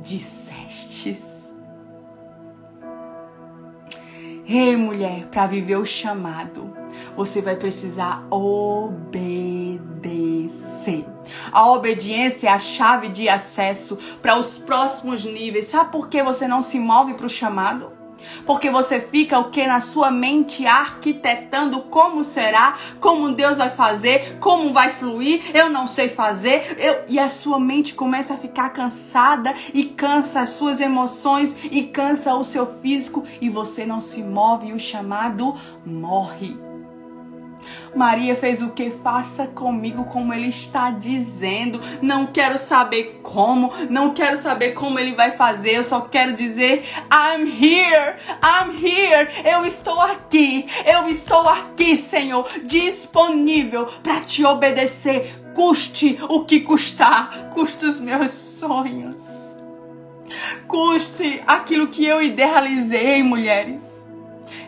[0.00, 1.52] dissestes.
[4.46, 6.72] Ei, mulher, para viver o chamado,
[7.16, 9.18] você vai precisar obedecer.
[11.52, 15.66] A obediência é a chave de acesso para os próximos níveis.
[15.66, 17.98] Sabe por que você não se move para o chamado?
[18.44, 24.38] Porque você fica o que na sua mente arquitetando como será, como Deus vai fazer,
[24.40, 27.04] como vai fluir, eu não sei fazer, eu...
[27.08, 32.34] e a sua mente começa a ficar cansada e cansa as suas emoções e cansa
[32.34, 36.67] o seu físico e você não se move e o chamado morre.
[37.94, 38.90] Maria fez o que?
[38.90, 41.80] Faça comigo como ele está dizendo.
[42.00, 46.84] Não quero saber como, não quero saber como ele vai fazer, eu só quero dizer:
[47.12, 55.40] I'm here, I'm here, eu estou aqui, eu estou aqui, Senhor, disponível para te obedecer,
[55.54, 59.22] custe o que custar, custe os meus sonhos,
[60.66, 63.97] custe aquilo que eu idealizei, mulheres.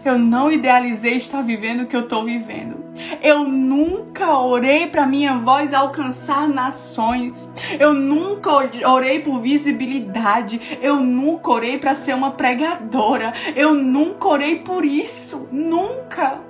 [0.04, 2.84] Eu não idealizei estar vivendo o que eu estou vivendo.
[3.22, 7.50] Eu nunca orei para minha voz alcançar nações.
[7.78, 8.50] Eu nunca
[8.88, 10.78] orei por visibilidade.
[10.82, 13.32] Eu nunca orei para ser uma pregadora.
[13.56, 15.48] Eu nunca orei por isso.
[15.50, 16.40] Nunca.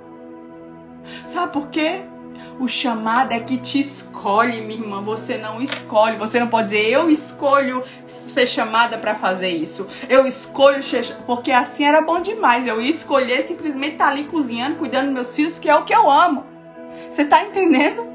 [1.25, 2.01] Sabe por quê?
[2.59, 5.01] O chamado é que te escolhe, minha irmã.
[5.01, 6.17] Você não escolhe.
[6.17, 7.83] Você não pode dizer, eu escolho
[8.27, 9.87] ser chamada para fazer isso.
[10.09, 10.79] Eu escolho,
[11.25, 12.67] porque assim era bom demais.
[12.67, 15.83] Eu ia escolher simplesmente estar tá ali cozinhando, cuidando dos meus filhos, que é o
[15.83, 16.45] que eu amo.
[17.09, 18.09] Você tá entendendo?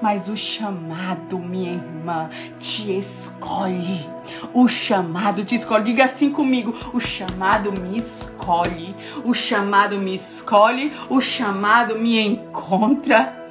[0.00, 4.06] Mas o chamado, minha irmã, te escolhe.
[4.52, 5.84] O chamado te escolhe.
[5.84, 8.94] Diga assim comigo: o chamado me escolhe.
[9.24, 10.92] O chamado me escolhe.
[11.08, 13.45] O chamado me encontra.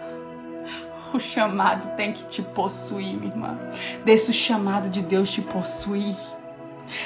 [1.15, 3.57] O chamado tem que te possuir, minha irmã.
[4.03, 6.13] Deixa o chamado de Deus te possuir.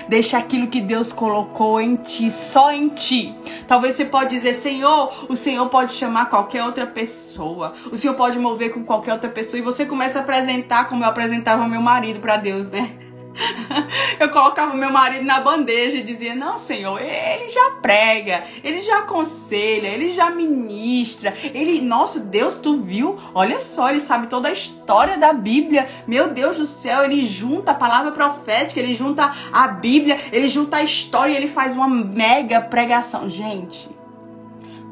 [0.07, 3.35] Deixa aquilo que Deus colocou em ti, só em ti.
[3.67, 7.73] Talvez você pode dizer, Senhor, o Senhor pode chamar qualquer outra pessoa.
[7.91, 9.59] O Senhor pode mover com qualquer outra pessoa.
[9.59, 12.95] E você começa a apresentar como eu apresentava meu marido para Deus, né?
[14.19, 18.99] eu colocava meu marido na bandeja e dizia: Não, Senhor, ele já prega, ele já
[18.99, 21.33] aconselha, ele já ministra.
[21.53, 23.17] Ele, nossa, Deus, tu viu?
[23.33, 25.87] Olha só, ele sabe toda a história da Bíblia.
[26.07, 30.77] Meu Deus do céu, ele junta a palavra profética, ele junta a Bíblia, ele junta
[30.77, 33.29] a história e ele faz uma mega pregação.
[33.29, 33.89] Gente,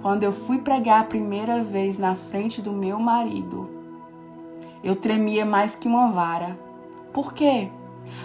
[0.02, 3.70] quando eu fui pregar a primeira vez na frente do meu marido,
[4.84, 6.58] eu tremia mais que uma vara.
[7.12, 7.70] Por quê?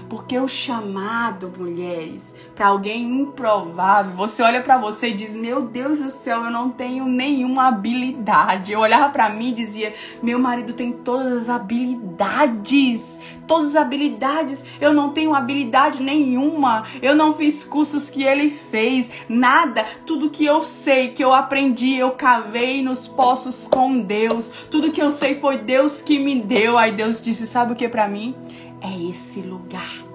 [0.09, 5.99] Porque o chamado, mulheres, para alguém improvável, você olha para você e diz: Meu Deus
[5.99, 8.72] do céu, eu não tenho nenhuma habilidade.
[8.72, 14.64] Eu olhava para mim e dizia: Meu marido tem todas as habilidades, todas as habilidades.
[14.80, 16.85] Eu não tenho habilidade nenhuma.
[17.01, 19.85] Eu não fiz cursos que ele fez, nada.
[20.07, 24.51] Tudo que eu sei, que eu aprendi, eu cavei nos poços com Deus.
[24.70, 26.76] Tudo que eu sei foi Deus que me deu.
[26.76, 28.35] Aí Deus disse: Sabe o que para mim?
[28.83, 30.12] É esse lugar.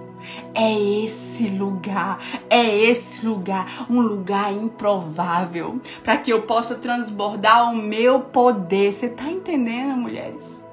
[0.54, 0.74] É
[1.06, 8.20] esse lugar, é esse lugar, um lugar improvável, para que eu possa transbordar o meu
[8.20, 8.92] poder.
[8.92, 10.64] Você tá entendendo, mulheres?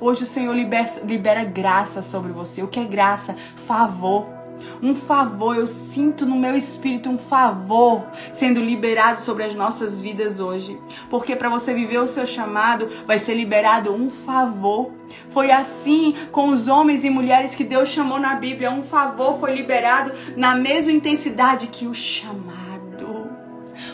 [0.00, 2.62] Hoje o Senhor libera, libera graça sobre você.
[2.62, 3.36] O que é graça?
[3.54, 4.37] Favor
[4.82, 10.40] um favor, eu sinto no meu espírito um favor sendo liberado sobre as nossas vidas
[10.40, 10.78] hoje.
[11.10, 14.92] Porque para você viver o seu chamado, vai ser liberado um favor.
[15.30, 18.70] Foi assim com os homens e mulheres que Deus chamou na Bíblia.
[18.70, 22.47] Um favor foi liberado na mesma intensidade que o chamado.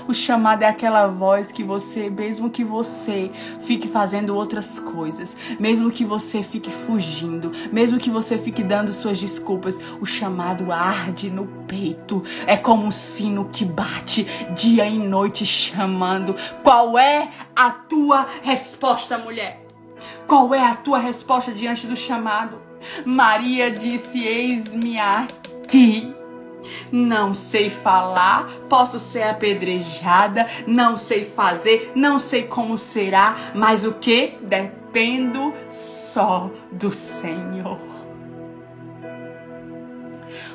[0.08, 3.30] O chamado é aquela voz que você, mesmo que você
[3.60, 9.20] fique fazendo outras coisas, mesmo que você fique fugindo, mesmo que você fique dando suas
[9.20, 12.22] desculpas, o chamado arde no peito.
[12.46, 14.24] É como um sino que bate
[14.54, 16.34] dia e noite chamando.
[16.62, 19.64] Qual é a tua resposta, mulher?
[20.26, 22.60] Qual é a tua resposta diante do chamado?
[23.04, 26.14] Maria disse: Eis-me aqui.
[26.90, 33.92] Não sei falar, posso ser apedrejada, não sei fazer, não sei como será, mas o
[33.92, 34.38] que?
[34.42, 37.78] Dependo só do Senhor.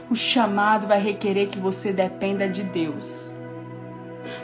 [0.10, 3.32] O chamado vai requerer que você dependa de Deus.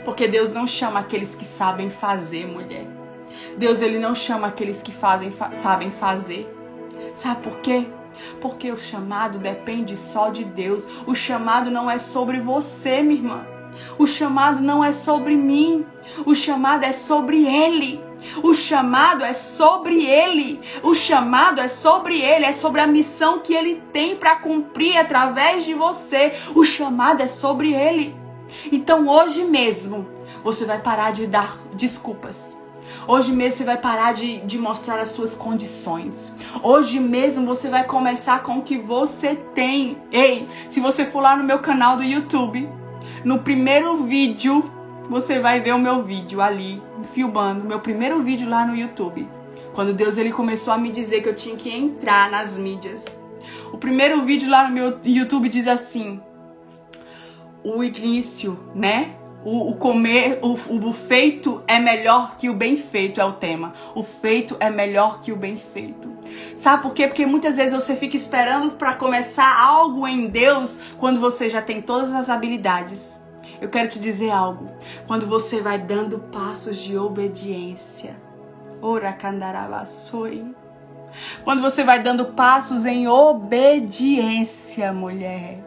[0.04, 2.86] Porque Deus não chama aqueles que sabem fazer, mulher.
[3.56, 6.52] Deus ele não chama aqueles que fazem, fa sabem fazer.
[7.12, 7.86] Sabe por quê?
[8.40, 10.86] Porque o chamado depende só de Deus.
[11.06, 13.46] O chamado não é sobre você, minha irmã.
[13.98, 15.86] O chamado não é sobre mim.
[16.24, 18.00] O chamado é sobre Ele.
[18.42, 20.60] O chamado é sobre Ele.
[20.82, 22.44] O chamado é sobre Ele.
[22.44, 26.32] É sobre a missão que Ele tem para cumprir através de você.
[26.54, 28.14] O chamado é sobre Ele.
[28.70, 30.06] Então hoje mesmo
[30.42, 32.56] você vai parar de dar desculpas.
[33.08, 36.32] Hoje mesmo você vai parar de, de mostrar as suas condições.
[36.60, 39.96] Hoje mesmo você vai começar com o que você tem.
[40.10, 42.68] Ei, se você for lá no meu canal do YouTube,
[43.24, 44.68] no primeiro vídeo,
[45.08, 46.82] você vai ver o meu vídeo ali,
[47.14, 49.28] filmando, meu primeiro vídeo lá no YouTube.
[49.72, 53.04] Quando Deus ele começou a me dizer que eu tinha que entrar nas mídias.
[53.72, 56.20] O primeiro vídeo lá no meu YouTube diz assim:
[57.62, 59.14] o início, né?
[59.46, 63.72] O, o comer, o, o feito é melhor que o bem feito, é o tema.
[63.94, 66.10] O feito é melhor que o bem feito.
[66.56, 67.06] Sabe por quê?
[67.06, 71.80] Porque muitas vezes você fica esperando para começar algo em Deus quando você já tem
[71.80, 73.22] todas as habilidades.
[73.60, 74.66] Eu quero te dizer algo.
[75.06, 78.16] Quando você vai dando passos de obediência.
[78.82, 80.44] Ora candarabasoi.
[81.44, 85.65] Quando você vai dando passos em obediência, mulher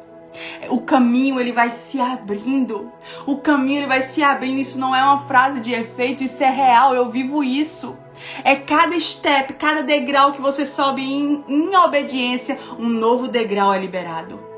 [0.69, 2.91] o caminho ele vai se abrindo.
[3.25, 4.59] O caminho ele vai se abrindo.
[4.59, 6.93] Isso não é uma frase de efeito, isso é real.
[6.93, 7.97] Eu vivo isso.
[8.43, 13.79] É cada step, cada degrau que você sobe em, em obediência, um novo degrau é
[13.79, 14.49] liberado.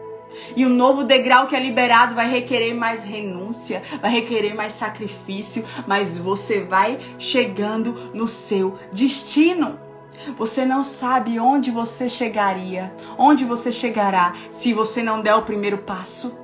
[0.55, 5.63] E o novo degrau que é liberado vai requerer mais renúncia, vai requerer mais sacrifício,
[5.85, 9.90] mas você vai chegando no seu destino.
[10.37, 15.79] Você não sabe onde você chegaria, onde você chegará se você não der o primeiro
[15.79, 16.37] passo.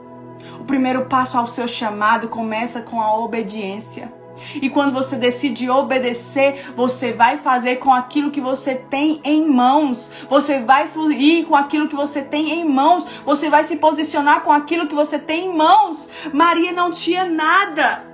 [0.60, 4.12] O primeiro passo ao seu chamado começa com a obediência.
[4.56, 10.12] E quando você decide obedecer, você vai fazer com aquilo que você tem em mãos.
[10.30, 13.06] Você vai fluir com aquilo que você tem em mãos.
[13.26, 16.10] Você vai se posicionar com aquilo que você tem em mãos.
[16.34, 18.06] Maria não tinha nada.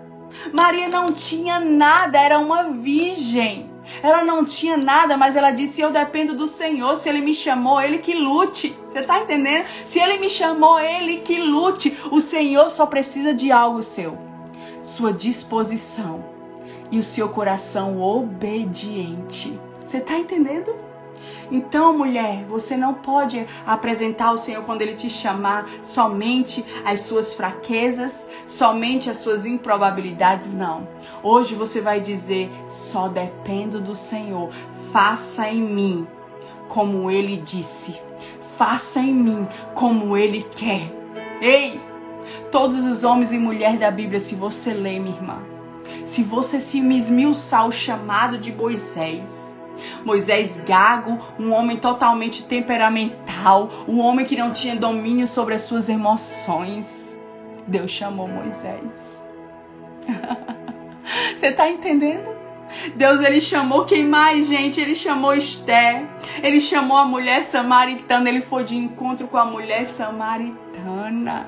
[0.51, 3.72] Maria não tinha nada, era uma virgem.
[4.01, 6.95] Ela não tinha nada, mas ela disse: Eu dependo do Senhor.
[6.95, 8.77] Se Ele me chamou, Ele que lute.
[8.89, 9.65] Você está entendendo?
[9.85, 11.97] Se Ele me chamou, Ele que lute.
[12.11, 14.17] O Senhor só precisa de algo seu:
[14.83, 16.23] sua disposição
[16.91, 19.59] e o seu coração obediente.
[19.83, 20.73] Você está entendendo?
[21.53, 27.35] Então, mulher, você não pode apresentar ao Senhor quando Ele te chamar somente as suas
[27.35, 30.87] fraquezas, somente as suas improbabilidades, não.
[31.21, 34.49] Hoje você vai dizer: só dependo do Senhor.
[34.91, 36.07] Faça em mim
[36.67, 38.01] como Ele disse.
[38.57, 40.91] Faça em mim como Ele quer.
[41.39, 41.79] Ei!
[42.51, 45.37] Todos os homens e mulheres da Bíblia, se você ler, minha irmã,
[46.03, 49.52] se você se esmiuçar o chamado de Moisés,
[50.05, 55.63] Moisés gago, um homem totalmente temperamental mental, o homem que não tinha domínio sobre as
[55.63, 57.19] suas emoções.
[57.67, 59.21] Deus chamou Moisés.
[61.37, 62.33] Você está entendendo?
[62.95, 64.79] Deus ele chamou quem mais, gente?
[64.79, 66.05] Ele chamou Esté.
[66.41, 68.29] Ele chamou a mulher samaritana.
[68.29, 71.47] Ele foi de encontro com a mulher samaritana.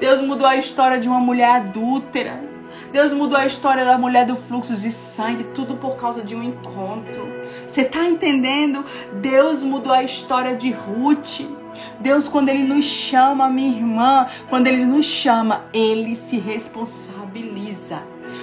[0.00, 2.49] Deus mudou a história de uma mulher adúltera.
[2.92, 6.42] Deus mudou a história da mulher do fluxo de sangue, tudo por causa de um
[6.42, 7.28] encontro.
[7.68, 8.84] Você está entendendo?
[9.20, 11.40] Deus mudou a história de Ruth.
[12.00, 18.02] Deus, quando Ele nos chama, minha irmã, quando Ele nos chama, Ele se responsabiliza.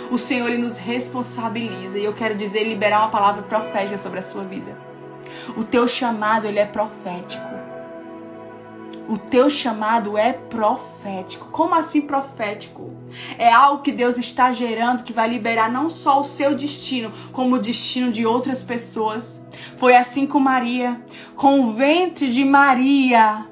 [0.10, 2.00] O Senhor, Ele nos responsabiliza.
[2.00, 4.78] E eu quero dizer, liberar uma palavra profética sobre a sua vida.
[5.56, 7.67] O teu chamado, ele é profético.
[9.08, 11.48] O teu chamado é profético.
[11.52, 12.92] Como assim profético?
[13.38, 17.56] É algo que Deus está gerando que vai liberar não só o seu destino, como
[17.56, 19.42] o destino de outras pessoas.
[19.78, 21.02] Foi assim com Maria.
[21.36, 23.46] Com o ventre de Maria,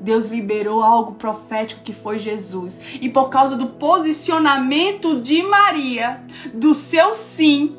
[0.00, 2.80] Deus liberou algo profético que foi Jesus.
[3.00, 6.20] E por causa do posicionamento de Maria,
[6.52, 7.76] do seu sim,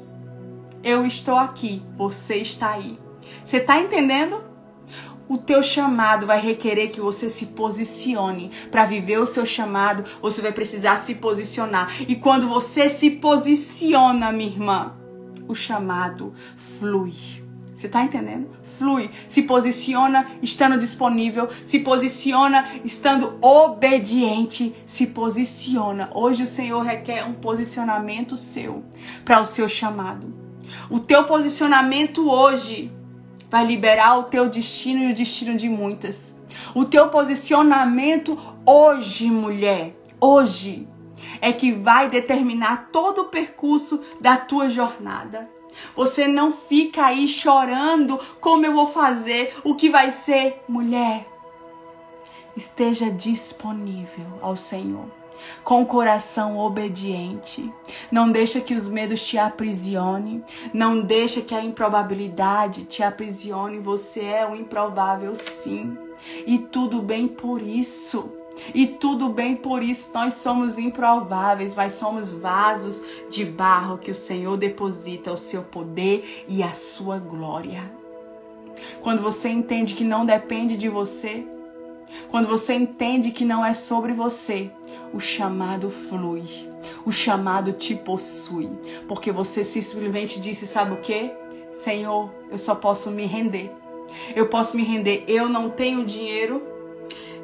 [0.84, 2.98] eu estou aqui, você está aí.
[3.44, 4.47] Você está entendendo?
[5.30, 8.52] O teu chamado vai requerer que você se posicione.
[8.72, 11.94] Para viver o seu chamado, você vai precisar se posicionar.
[12.08, 14.94] E quando você se posiciona, minha irmã,
[15.48, 17.14] o chamado flui.
[17.78, 18.50] Você tá entendendo?
[18.64, 26.10] Flui, se posiciona estando disponível, se posiciona estando obediente, se posiciona.
[26.16, 28.84] Hoje o Senhor requer um posicionamento seu
[29.24, 30.34] para o seu chamado.
[30.90, 32.92] O teu posicionamento hoje
[33.50, 36.36] vai liberar o teu destino e o destino de muitas.
[36.74, 40.88] O teu posicionamento hoje, mulher, hoje,
[41.41, 45.50] é que vai determinar todo o percurso da tua jornada.
[45.95, 51.28] Você não fica aí chorando como eu vou fazer, o que vai ser, mulher.
[52.56, 55.06] Esteja disponível ao Senhor
[55.64, 57.72] com o coração obediente.
[58.12, 63.80] Não deixa que os medos te aprisione, não deixa que a improbabilidade te aprisione.
[63.80, 65.98] Você é o improvável sim.
[66.46, 68.32] E tudo bem por isso.
[68.74, 74.16] E tudo bem por isso, nós somos improváveis, mas somos vasos de barro que o
[74.16, 77.84] Senhor deposita o seu poder e a sua glória.
[79.02, 81.46] Quando você entende que não depende de você,
[82.30, 84.72] quando você entende que não é sobre você,
[85.14, 86.43] o chamado flui.
[87.05, 88.70] O chamado te possui.
[89.08, 91.32] Porque você simplesmente disse: sabe o que?
[91.72, 93.72] Senhor, eu só posso me render.
[94.36, 95.24] Eu posso me render.
[95.28, 96.62] Eu não tenho dinheiro.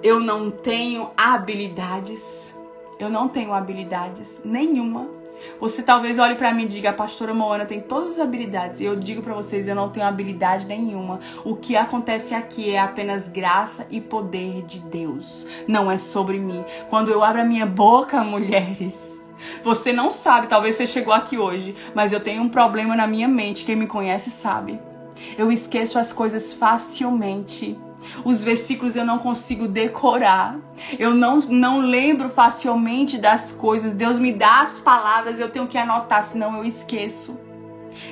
[0.01, 2.55] Eu não tenho habilidades.
[2.99, 5.22] Eu não tenho habilidades nenhuma
[5.59, 8.79] você talvez olhe para mim e diga: a pastora Moana tem todas as habilidades.
[8.81, 11.19] Eu digo para vocês: eu não tenho habilidade nenhuma.
[11.43, 15.47] O que acontece aqui é apenas graça e poder de Deus.
[15.67, 16.63] Não é sobre mim.
[16.89, 19.21] Quando eu abro a minha boca, mulheres.
[19.63, 23.27] Você não sabe, talvez você chegou aqui hoje, mas eu tenho um problema na minha
[23.27, 23.65] mente.
[23.65, 24.79] Quem me conhece sabe.
[25.37, 27.77] Eu esqueço as coisas facilmente.
[28.23, 30.59] Os versículos eu não consigo decorar.
[30.97, 33.93] Eu não, não lembro facilmente das coisas.
[33.93, 37.37] Deus me dá as palavras, eu tenho que anotar, senão eu esqueço.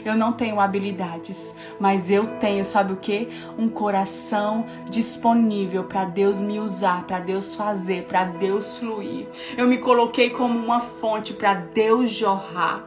[0.06, 3.30] Eu não tenho habilidades, mas eu tenho, sabe o que?
[3.58, 9.28] Um coração disponível para Deus me usar, para Deus fazer, para Deus fluir.
[9.58, 12.84] Eu me coloquei como uma fonte para Deus jorrar.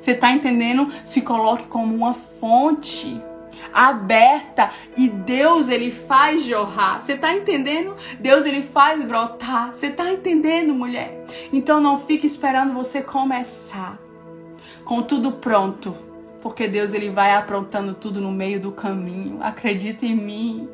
[0.00, 0.88] Você está entendendo?
[1.04, 3.20] Se coloque como uma fonte
[3.72, 7.02] aberta e Deus ele faz jorrar.
[7.02, 7.96] Você tá entendendo?
[8.18, 9.74] Deus ele faz brotar.
[9.74, 11.24] Você tá entendendo, mulher?
[11.52, 13.98] Então não fique esperando você começar
[14.84, 15.94] com tudo pronto,
[16.40, 19.38] porque Deus ele vai aprontando tudo no meio do caminho.
[19.42, 20.68] Acredita em mim.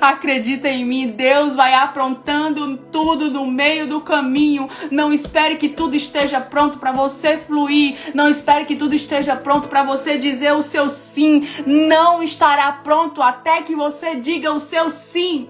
[0.00, 4.68] Acredita em mim, Deus vai aprontando tudo no meio do caminho.
[4.90, 7.96] Não espere que tudo esteja pronto para você fluir.
[8.14, 11.46] Não espere que tudo esteja pronto para você dizer o seu sim.
[11.66, 15.48] Não estará pronto até que você diga o seu sim.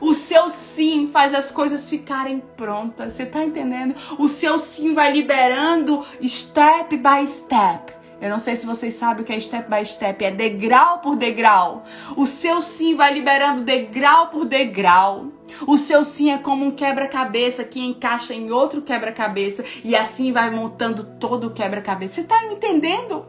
[0.00, 3.12] O seu sim faz as coisas ficarem prontas.
[3.12, 3.94] Você tá entendendo?
[4.18, 9.26] O seu sim vai liberando step by step eu não sei se vocês sabem o
[9.26, 11.84] que é step by step, é degrau por degrau.
[12.16, 15.28] O seu sim vai liberando degrau por degrau.
[15.66, 20.50] O seu sim é como um quebra-cabeça que encaixa em outro quebra-cabeça e assim vai
[20.50, 22.16] montando todo o quebra-cabeça.
[22.16, 23.24] Você está entendendo?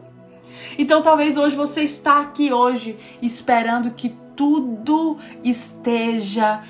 [0.78, 6.62] Então talvez hoje você está aqui hoje esperando que tudo esteja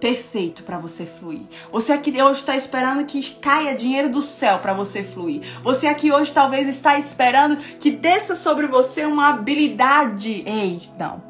[0.00, 1.42] perfeito para você fluir.
[1.70, 5.42] Você aqui hoje está esperando que caia dinheiro do céu para você fluir.
[5.62, 10.42] Você aqui hoje talvez está esperando que desça sobre você uma habilidade.
[10.46, 11.22] Ei, não.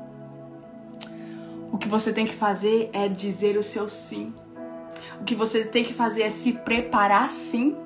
[1.73, 4.33] O que você tem que fazer é dizer o seu sim.
[5.21, 7.77] O que você tem que fazer é se preparar sim.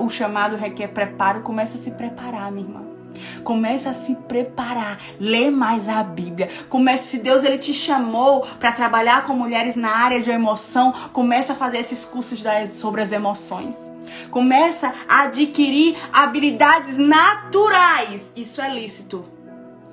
[0.00, 1.42] O chamado requer preparo.
[1.42, 2.95] Começa a se preparar, minha irmã.
[3.42, 6.48] Comece a se preparar, lê mais a Bíblia.
[6.68, 11.52] Comece, se Deus ele te chamou para trabalhar com mulheres na área de emoção, comece
[11.52, 13.92] a fazer esses cursos das, sobre as emoções.
[14.30, 18.32] Começa a adquirir habilidades naturais.
[18.36, 19.24] Isso é lícito.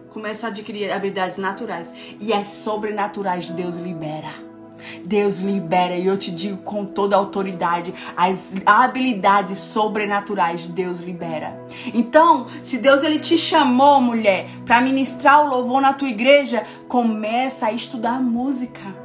[0.10, 4.53] Começa a adquirir habilidades naturais e as sobrenaturais Deus libera.
[5.06, 11.58] Deus libera e eu te digo com toda autoridade, as habilidades sobrenaturais Deus libera.
[11.94, 17.68] Então, se Deus ele te chamou, mulher, para ministrar o louvor na tua igreja, começa
[17.68, 19.03] a estudar música.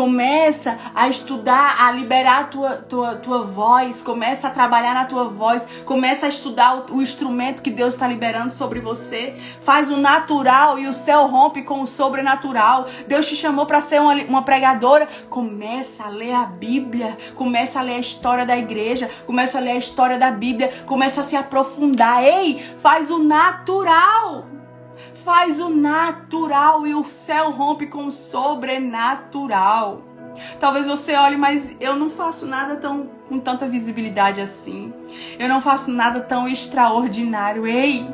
[0.00, 4.00] Começa a estudar, a liberar a tua, tua, tua voz.
[4.00, 5.62] Começa a trabalhar na tua voz.
[5.84, 9.34] Começa a estudar o, o instrumento que Deus está liberando sobre você.
[9.60, 12.86] Faz o natural e o céu rompe com o sobrenatural.
[13.06, 15.06] Deus te chamou para ser uma, uma pregadora.
[15.28, 17.18] Começa a ler a Bíblia.
[17.34, 19.10] Começa a ler a história da igreja.
[19.26, 20.72] Começa a ler a história da Bíblia.
[20.86, 22.24] Começa a se aprofundar.
[22.24, 24.46] Ei, faz o natural
[25.24, 30.02] faz o natural e o céu rompe com o sobrenatural.
[30.58, 34.92] Talvez você olhe, mas eu não faço nada tão com tanta visibilidade assim.
[35.38, 37.66] Eu não faço nada tão extraordinário.
[37.66, 38.08] Ei,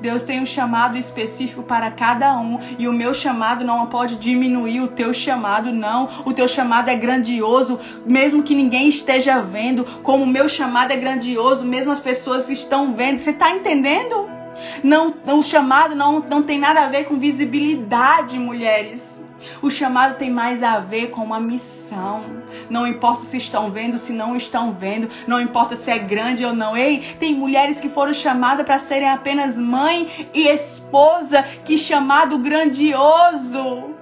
[0.00, 4.80] Deus tem um chamado específico para cada um e o meu chamado não pode diminuir
[4.80, 6.08] o teu chamado, não.
[6.24, 9.84] O teu chamado é grandioso, mesmo que ninguém esteja vendo.
[10.02, 13.18] Como o meu chamado é grandioso, mesmo as pessoas estão vendo.
[13.18, 14.37] Você está entendendo?
[14.82, 19.18] Não, o chamado não, não tem nada a ver com visibilidade, mulheres.
[19.62, 22.24] O chamado tem mais a ver com uma missão.
[22.68, 26.52] Não importa se estão vendo, se não estão vendo, não importa se é grande ou
[26.52, 26.76] não.
[26.76, 31.42] Ei, tem mulheres que foram chamadas para serem apenas mãe e esposa.
[31.64, 33.97] Que chamado grandioso!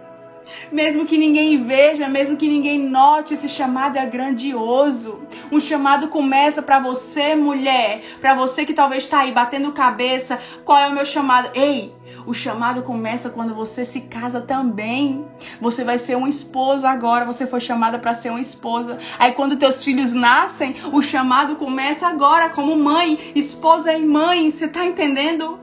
[0.70, 5.20] Mesmo que ninguém veja, mesmo que ninguém note, esse chamado é grandioso.
[5.50, 10.38] Um chamado começa para você, mulher, para você que talvez está aí batendo cabeça.
[10.64, 11.50] Qual é o meu chamado?
[11.54, 11.94] Ei,
[12.26, 15.24] o chamado começa quando você se casa também.
[15.60, 18.98] Você vai ser uma esposa agora, você foi chamada para ser uma esposa.
[19.18, 24.50] Aí quando teus filhos nascem, o chamado começa agora como mãe, esposa e mãe.
[24.50, 25.60] Você tá entendendo?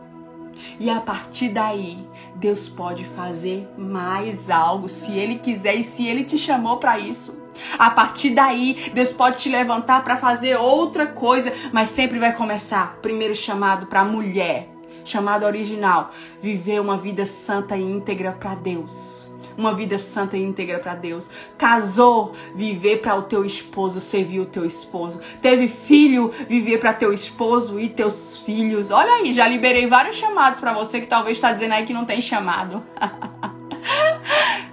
[0.80, 1.98] E a partir daí,
[2.44, 7.42] Deus pode fazer mais algo se Ele quiser e se Ele te chamou para isso.
[7.80, 12.98] A partir daí, Deus pode te levantar para fazer outra coisa, mas sempre vai começar.
[13.02, 14.68] Primeiro chamado para mulher,
[15.06, 19.23] chamado original, viver uma vida santa e íntegra para Deus
[19.58, 21.30] uma vida santa e íntegra para Deus.
[21.58, 25.20] Casou, viver para o teu esposo, servir o teu esposo.
[25.42, 28.92] Teve filho, viver para teu esposo e teus filhos.
[28.92, 32.06] Olha aí, já liberei vários chamados para você que talvez está dizendo aí que não
[32.06, 32.84] tem chamado.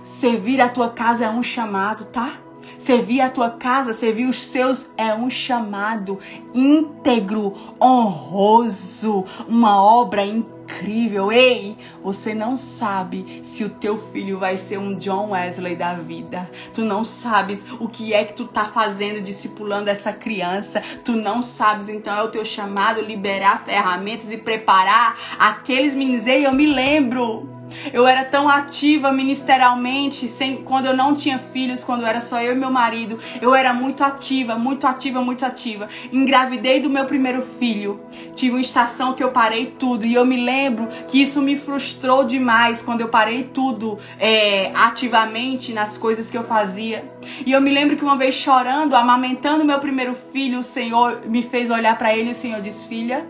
[0.02, 2.34] servir a tua casa é um chamado, tá?
[2.78, 6.18] Servir a tua casa, servir os seus é um chamado
[6.54, 11.32] íntegro, honroso, uma obra incrível incrível.
[11.32, 16.50] Ei, você não sabe se o teu filho vai ser um John Wesley da vida.
[16.72, 20.82] Tu não sabes o que é que tu tá fazendo discipulando essa criança.
[21.04, 26.26] Tu não sabes, então é o teu chamado liberar ferramentas e preparar aqueles meninos.
[26.26, 27.59] Ei, eu me lembro
[27.92, 32.52] eu era tão ativa ministerialmente, sem, quando eu não tinha filhos, quando era só eu
[32.52, 33.18] e meu marido.
[33.40, 35.88] Eu era muito ativa, muito ativa, muito ativa.
[36.12, 38.00] Engravidei do meu primeiro filho.
[38.34, 40.06] Tive uma estação que eu parei tudo.
[40.06, 45.72] E eu me lembro que isso me frustrou demais quando eu parei tudo é, ativamente
[45.72, 47.04] nas coisas que eu fazia.
[47.44, 51.42] E eu me lembro que uma vez chorando, amamentando meu primeiro filho, o Senhor me
[51.42, 53.26] fez olhar para ele e o Senhor disse: Filha,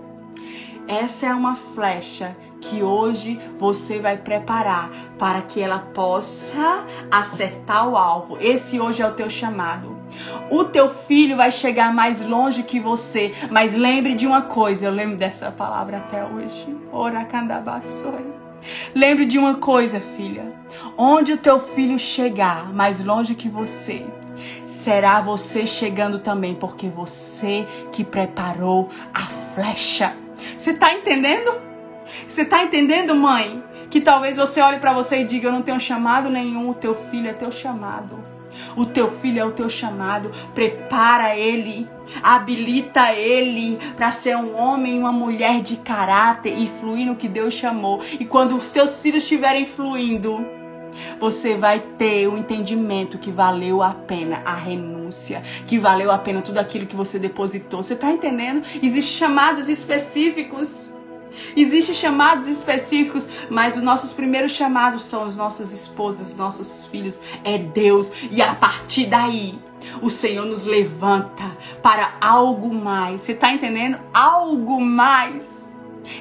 [0.87, 7.97] essa é uma flecha que hoje você vai preparar para que ela possa acertar o
[7.97, 8.37] alvo.
[8.41, 9.99] Esse hoje é o teu chamado.
[10.51, 14.93] O teu filho vai chegar mais longe que você, mas lembre de uma coisa, eu
[14.93, 16.77] lembro dessa palavra até hoje.
[16.93, 18.41] Oracandabaçoi.
[18.95, 20.53] Lembre de uma coisa, filha.
[20.97, 24.05] Onde o teu filho chegar mais longe que você,
[24.67, 29.23] será você chegando também, porque você que preparou a
[29.55, 30.15] flecha.
[30.57, 31.70] Você está entendendo?
[32.27, 33.63] Você tá entendendo, mãe?
[33.89, 36.95] Que talvez você olhe para você e diga: Eu não tenho chamado nenhum, o teu
[36.95, 38.31] filho é teu chamado.
[38.77, 40.31] O teu filho é o teu chamado.
[40.55, 41.89] Prepara ele,
[42.23, 47.29] habilita ele para ser um homem e uma mulher de caráter e fluir no que
[47.29, 48.03] Deus chamou.
[48.19, 50.45] E quando os teus filhos estiverem fluindo,
[51.19, 56.43] você vai ter o entendimento que valeu a pena a renúncia, que valeu a pena
[56.43, 57.83] tudo aquilo que você depositou.
[57.83, 58.63] Você está entendendo?
[58.83, 60.93] Existem chamados específicos.
[61.57, 67.59] Existem chamados específicos, mas os nossos primeiros chamados são os nossos esposos, nossos filhos, é
[67.59, 68.11] Deus.
[68.31, 69.59] E a partir daí,
[70.03, 73.23] o Senhor nos levanta para algo mais.
[73.23, 73.99] Você está entendendo?
[74.13, 75.70] Algo mais.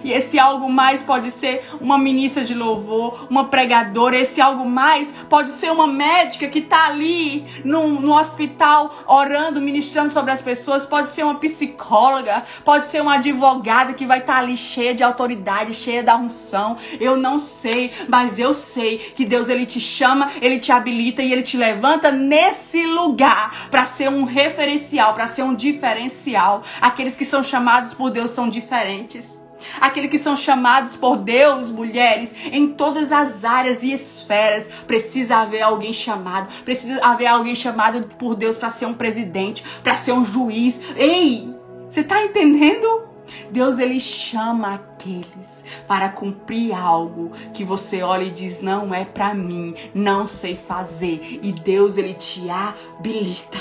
[0.04, 4.18] E esse algo mais pode ser uma ministra de louvor, uma pregadora.
[4.18, 10.12] Esse algo mais pode ser uma médica que está ali no, no hospital orando, ministrando
[10.12, 10.86] sobre as pessoas.
[10.86, 15.04] Pode ser uma psicóloga, pode ser uma advogada que vai estar tá ali cheia de
[15.04, 16.78] autoridade, cheia da unção.
[17.00, 21.32] Eu não sei, mas eu sei que Deus ele te chama, ele te habilita e
[21.32, 26.64] ele te levanta nesse lugar para ser um referencial, para ser um diferencial.
[26.82, 29.39] Aqueles que são chamados por Deus são diferentes.
[29.80, 35.62] Aqueles que são chamados por Deus, mulheres, em todas as áreas e esferas, precisa haver
[35.62, 40.24] alguém chamado, precisa haver alguém chamado por Deus para ser um presidente, para ser um
[40.24, 40.80] juiz.
[40.96, 41.54] Ei,
[41.90, 43.10] você está entendendo?
[43.52, 49.34] Deus ele chama aqueles para cumprir algo que você olha e diz não é para
[49.34, 53.60] mim, não sei fazer, e Deus ele te habilita.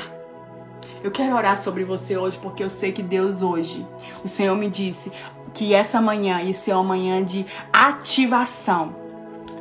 [1.02, 3.86] Eu quero orar sobre você hoje porque eu sei que Deus hoje,
[4.24, 5.12] o Senhor me disse,
[5.52, 8.94] que essa manhã ia ser uma manhã de ativação.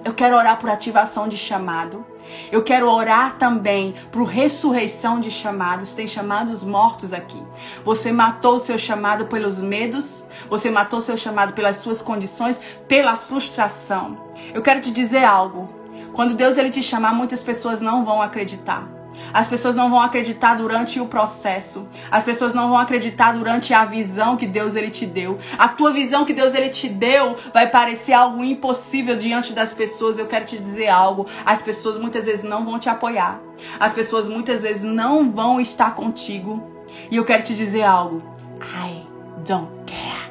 [0.04, 2.06] Eu quero orar por ativação de chamado.
[2.52, 5.94] Eu quero orar também por ressurreição de chamados.
[5.94, 7.42] Tem chamados mortos aqui.
[7.84, 12.60] Você matou o seu chamado pelos medos, você matou o seu chamado pelas suas condições,
[12.88, 14.18] pela frustração.
[14.54, 15.70] Eu quero te dizer algo.
[16.14, 18.97] Quando Deus ele te chamar, muitas pessoas não vão acreditar.
[19.34, 21.88] As pessoas não vão acreditar durante o processo.
[22.10, 25.38] As pessoas não vão acreditar durante a visão que Deus ele te deu.
[25.58, 30.18] A tua visão que Deus ele te deu vai parecer algo impossível diante das pessoas.
[30.18, 31.28] Eu quero te dizer algo.
[31.46, 33.40] As pessoas muitas vezes não vão te apoiar.
[33.80, 36.64] As pessoas muitas vezes não vão estar contigo.
[37.12, 38.24] E eu quero te dizer algo.
[38.62, 39.06] I
[39.46, 40.27] don't care.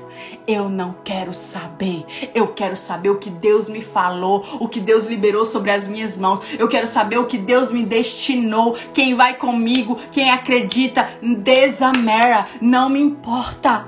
[0.47, 2.07] Eu não quero saber.
[2.33, 6.17] Eu quero saber o que Deus me falou, o que Deus liberou sobre as minhas
[6.17, 6.41] mãos.
[6.57, 8.77] Eu quero saber o que Deus me destinou.
[8.95, 12.47] Quem vai comigo, quem acredita, desamera.
[12.61, 13.87] Não me importa.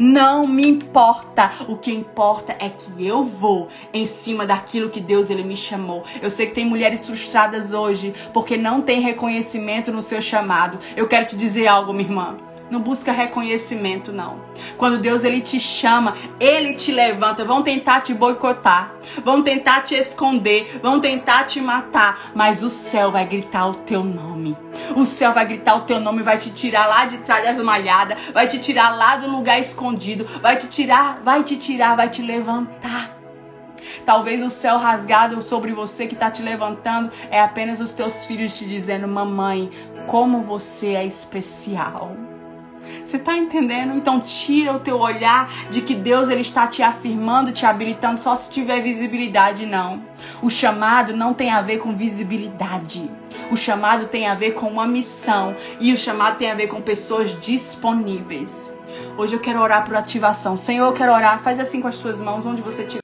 [0.00, 1.52] Não me importa.
[1.68, 6.04] O que importa é que eu vou em cima daquilo que Deus ele me chamou.
[6.20, 10.78] Eu sei que tem mulheres frustradas hoje porque não tem reconhecimento no seu chamado.
[10.96, 12.49] Eu quero te dizer algo, minha irmã.
[12.70, 14.40] Não busca reconhecimento, não.
[14.78, 17.44] Quando Deus ele te chama, ele te levanta.
[17.44, 18.94] Vão tentar te boicotar,
[19.24, 24.04] vão tentar te esconder, vão tentar te matar, mas o céu vai gritar o teu
[24.04, 24.56] nome.
[24.94, 28.16] O céu vai gritar o teu nome, vai te tirar lá de trás das malhadas,
[28.32, 32.22] vai te tirar lá do lugar escondido, vai te tirar, vai te tirar, vai te
[32.22, 33.18] levantar.
[34.04, 38.56] Talvez o céu rasgado sobre você que está te levantando é apenas os teus filhos
[38.56, 39.70] te dizendo: Mamãe,
[40.06, 42.16] como você é especial.
[43.04, 43.94] Você está entendendo?
[43.96, 48.36] Então tira o teu olhar de que Deus ele está te afirmando, te habilitando só
[48.36, 50.02] se tiver visibilidade, não.
[50.42, 53.10] O chamado não tem a ver com visibilidade.
[53.50, 56.80] O chamado tem a ver com uma missão e o chamado tem a ver com
[56.80, 58.70] pessoas disponíveis.
[59.16, 60.56] Hoje eu quero orar por ativação.
[60.56, 61.40] Senhor, eu quero orar.
[61.40, 62.98] Faz assim com as suas mãos onde você estiver.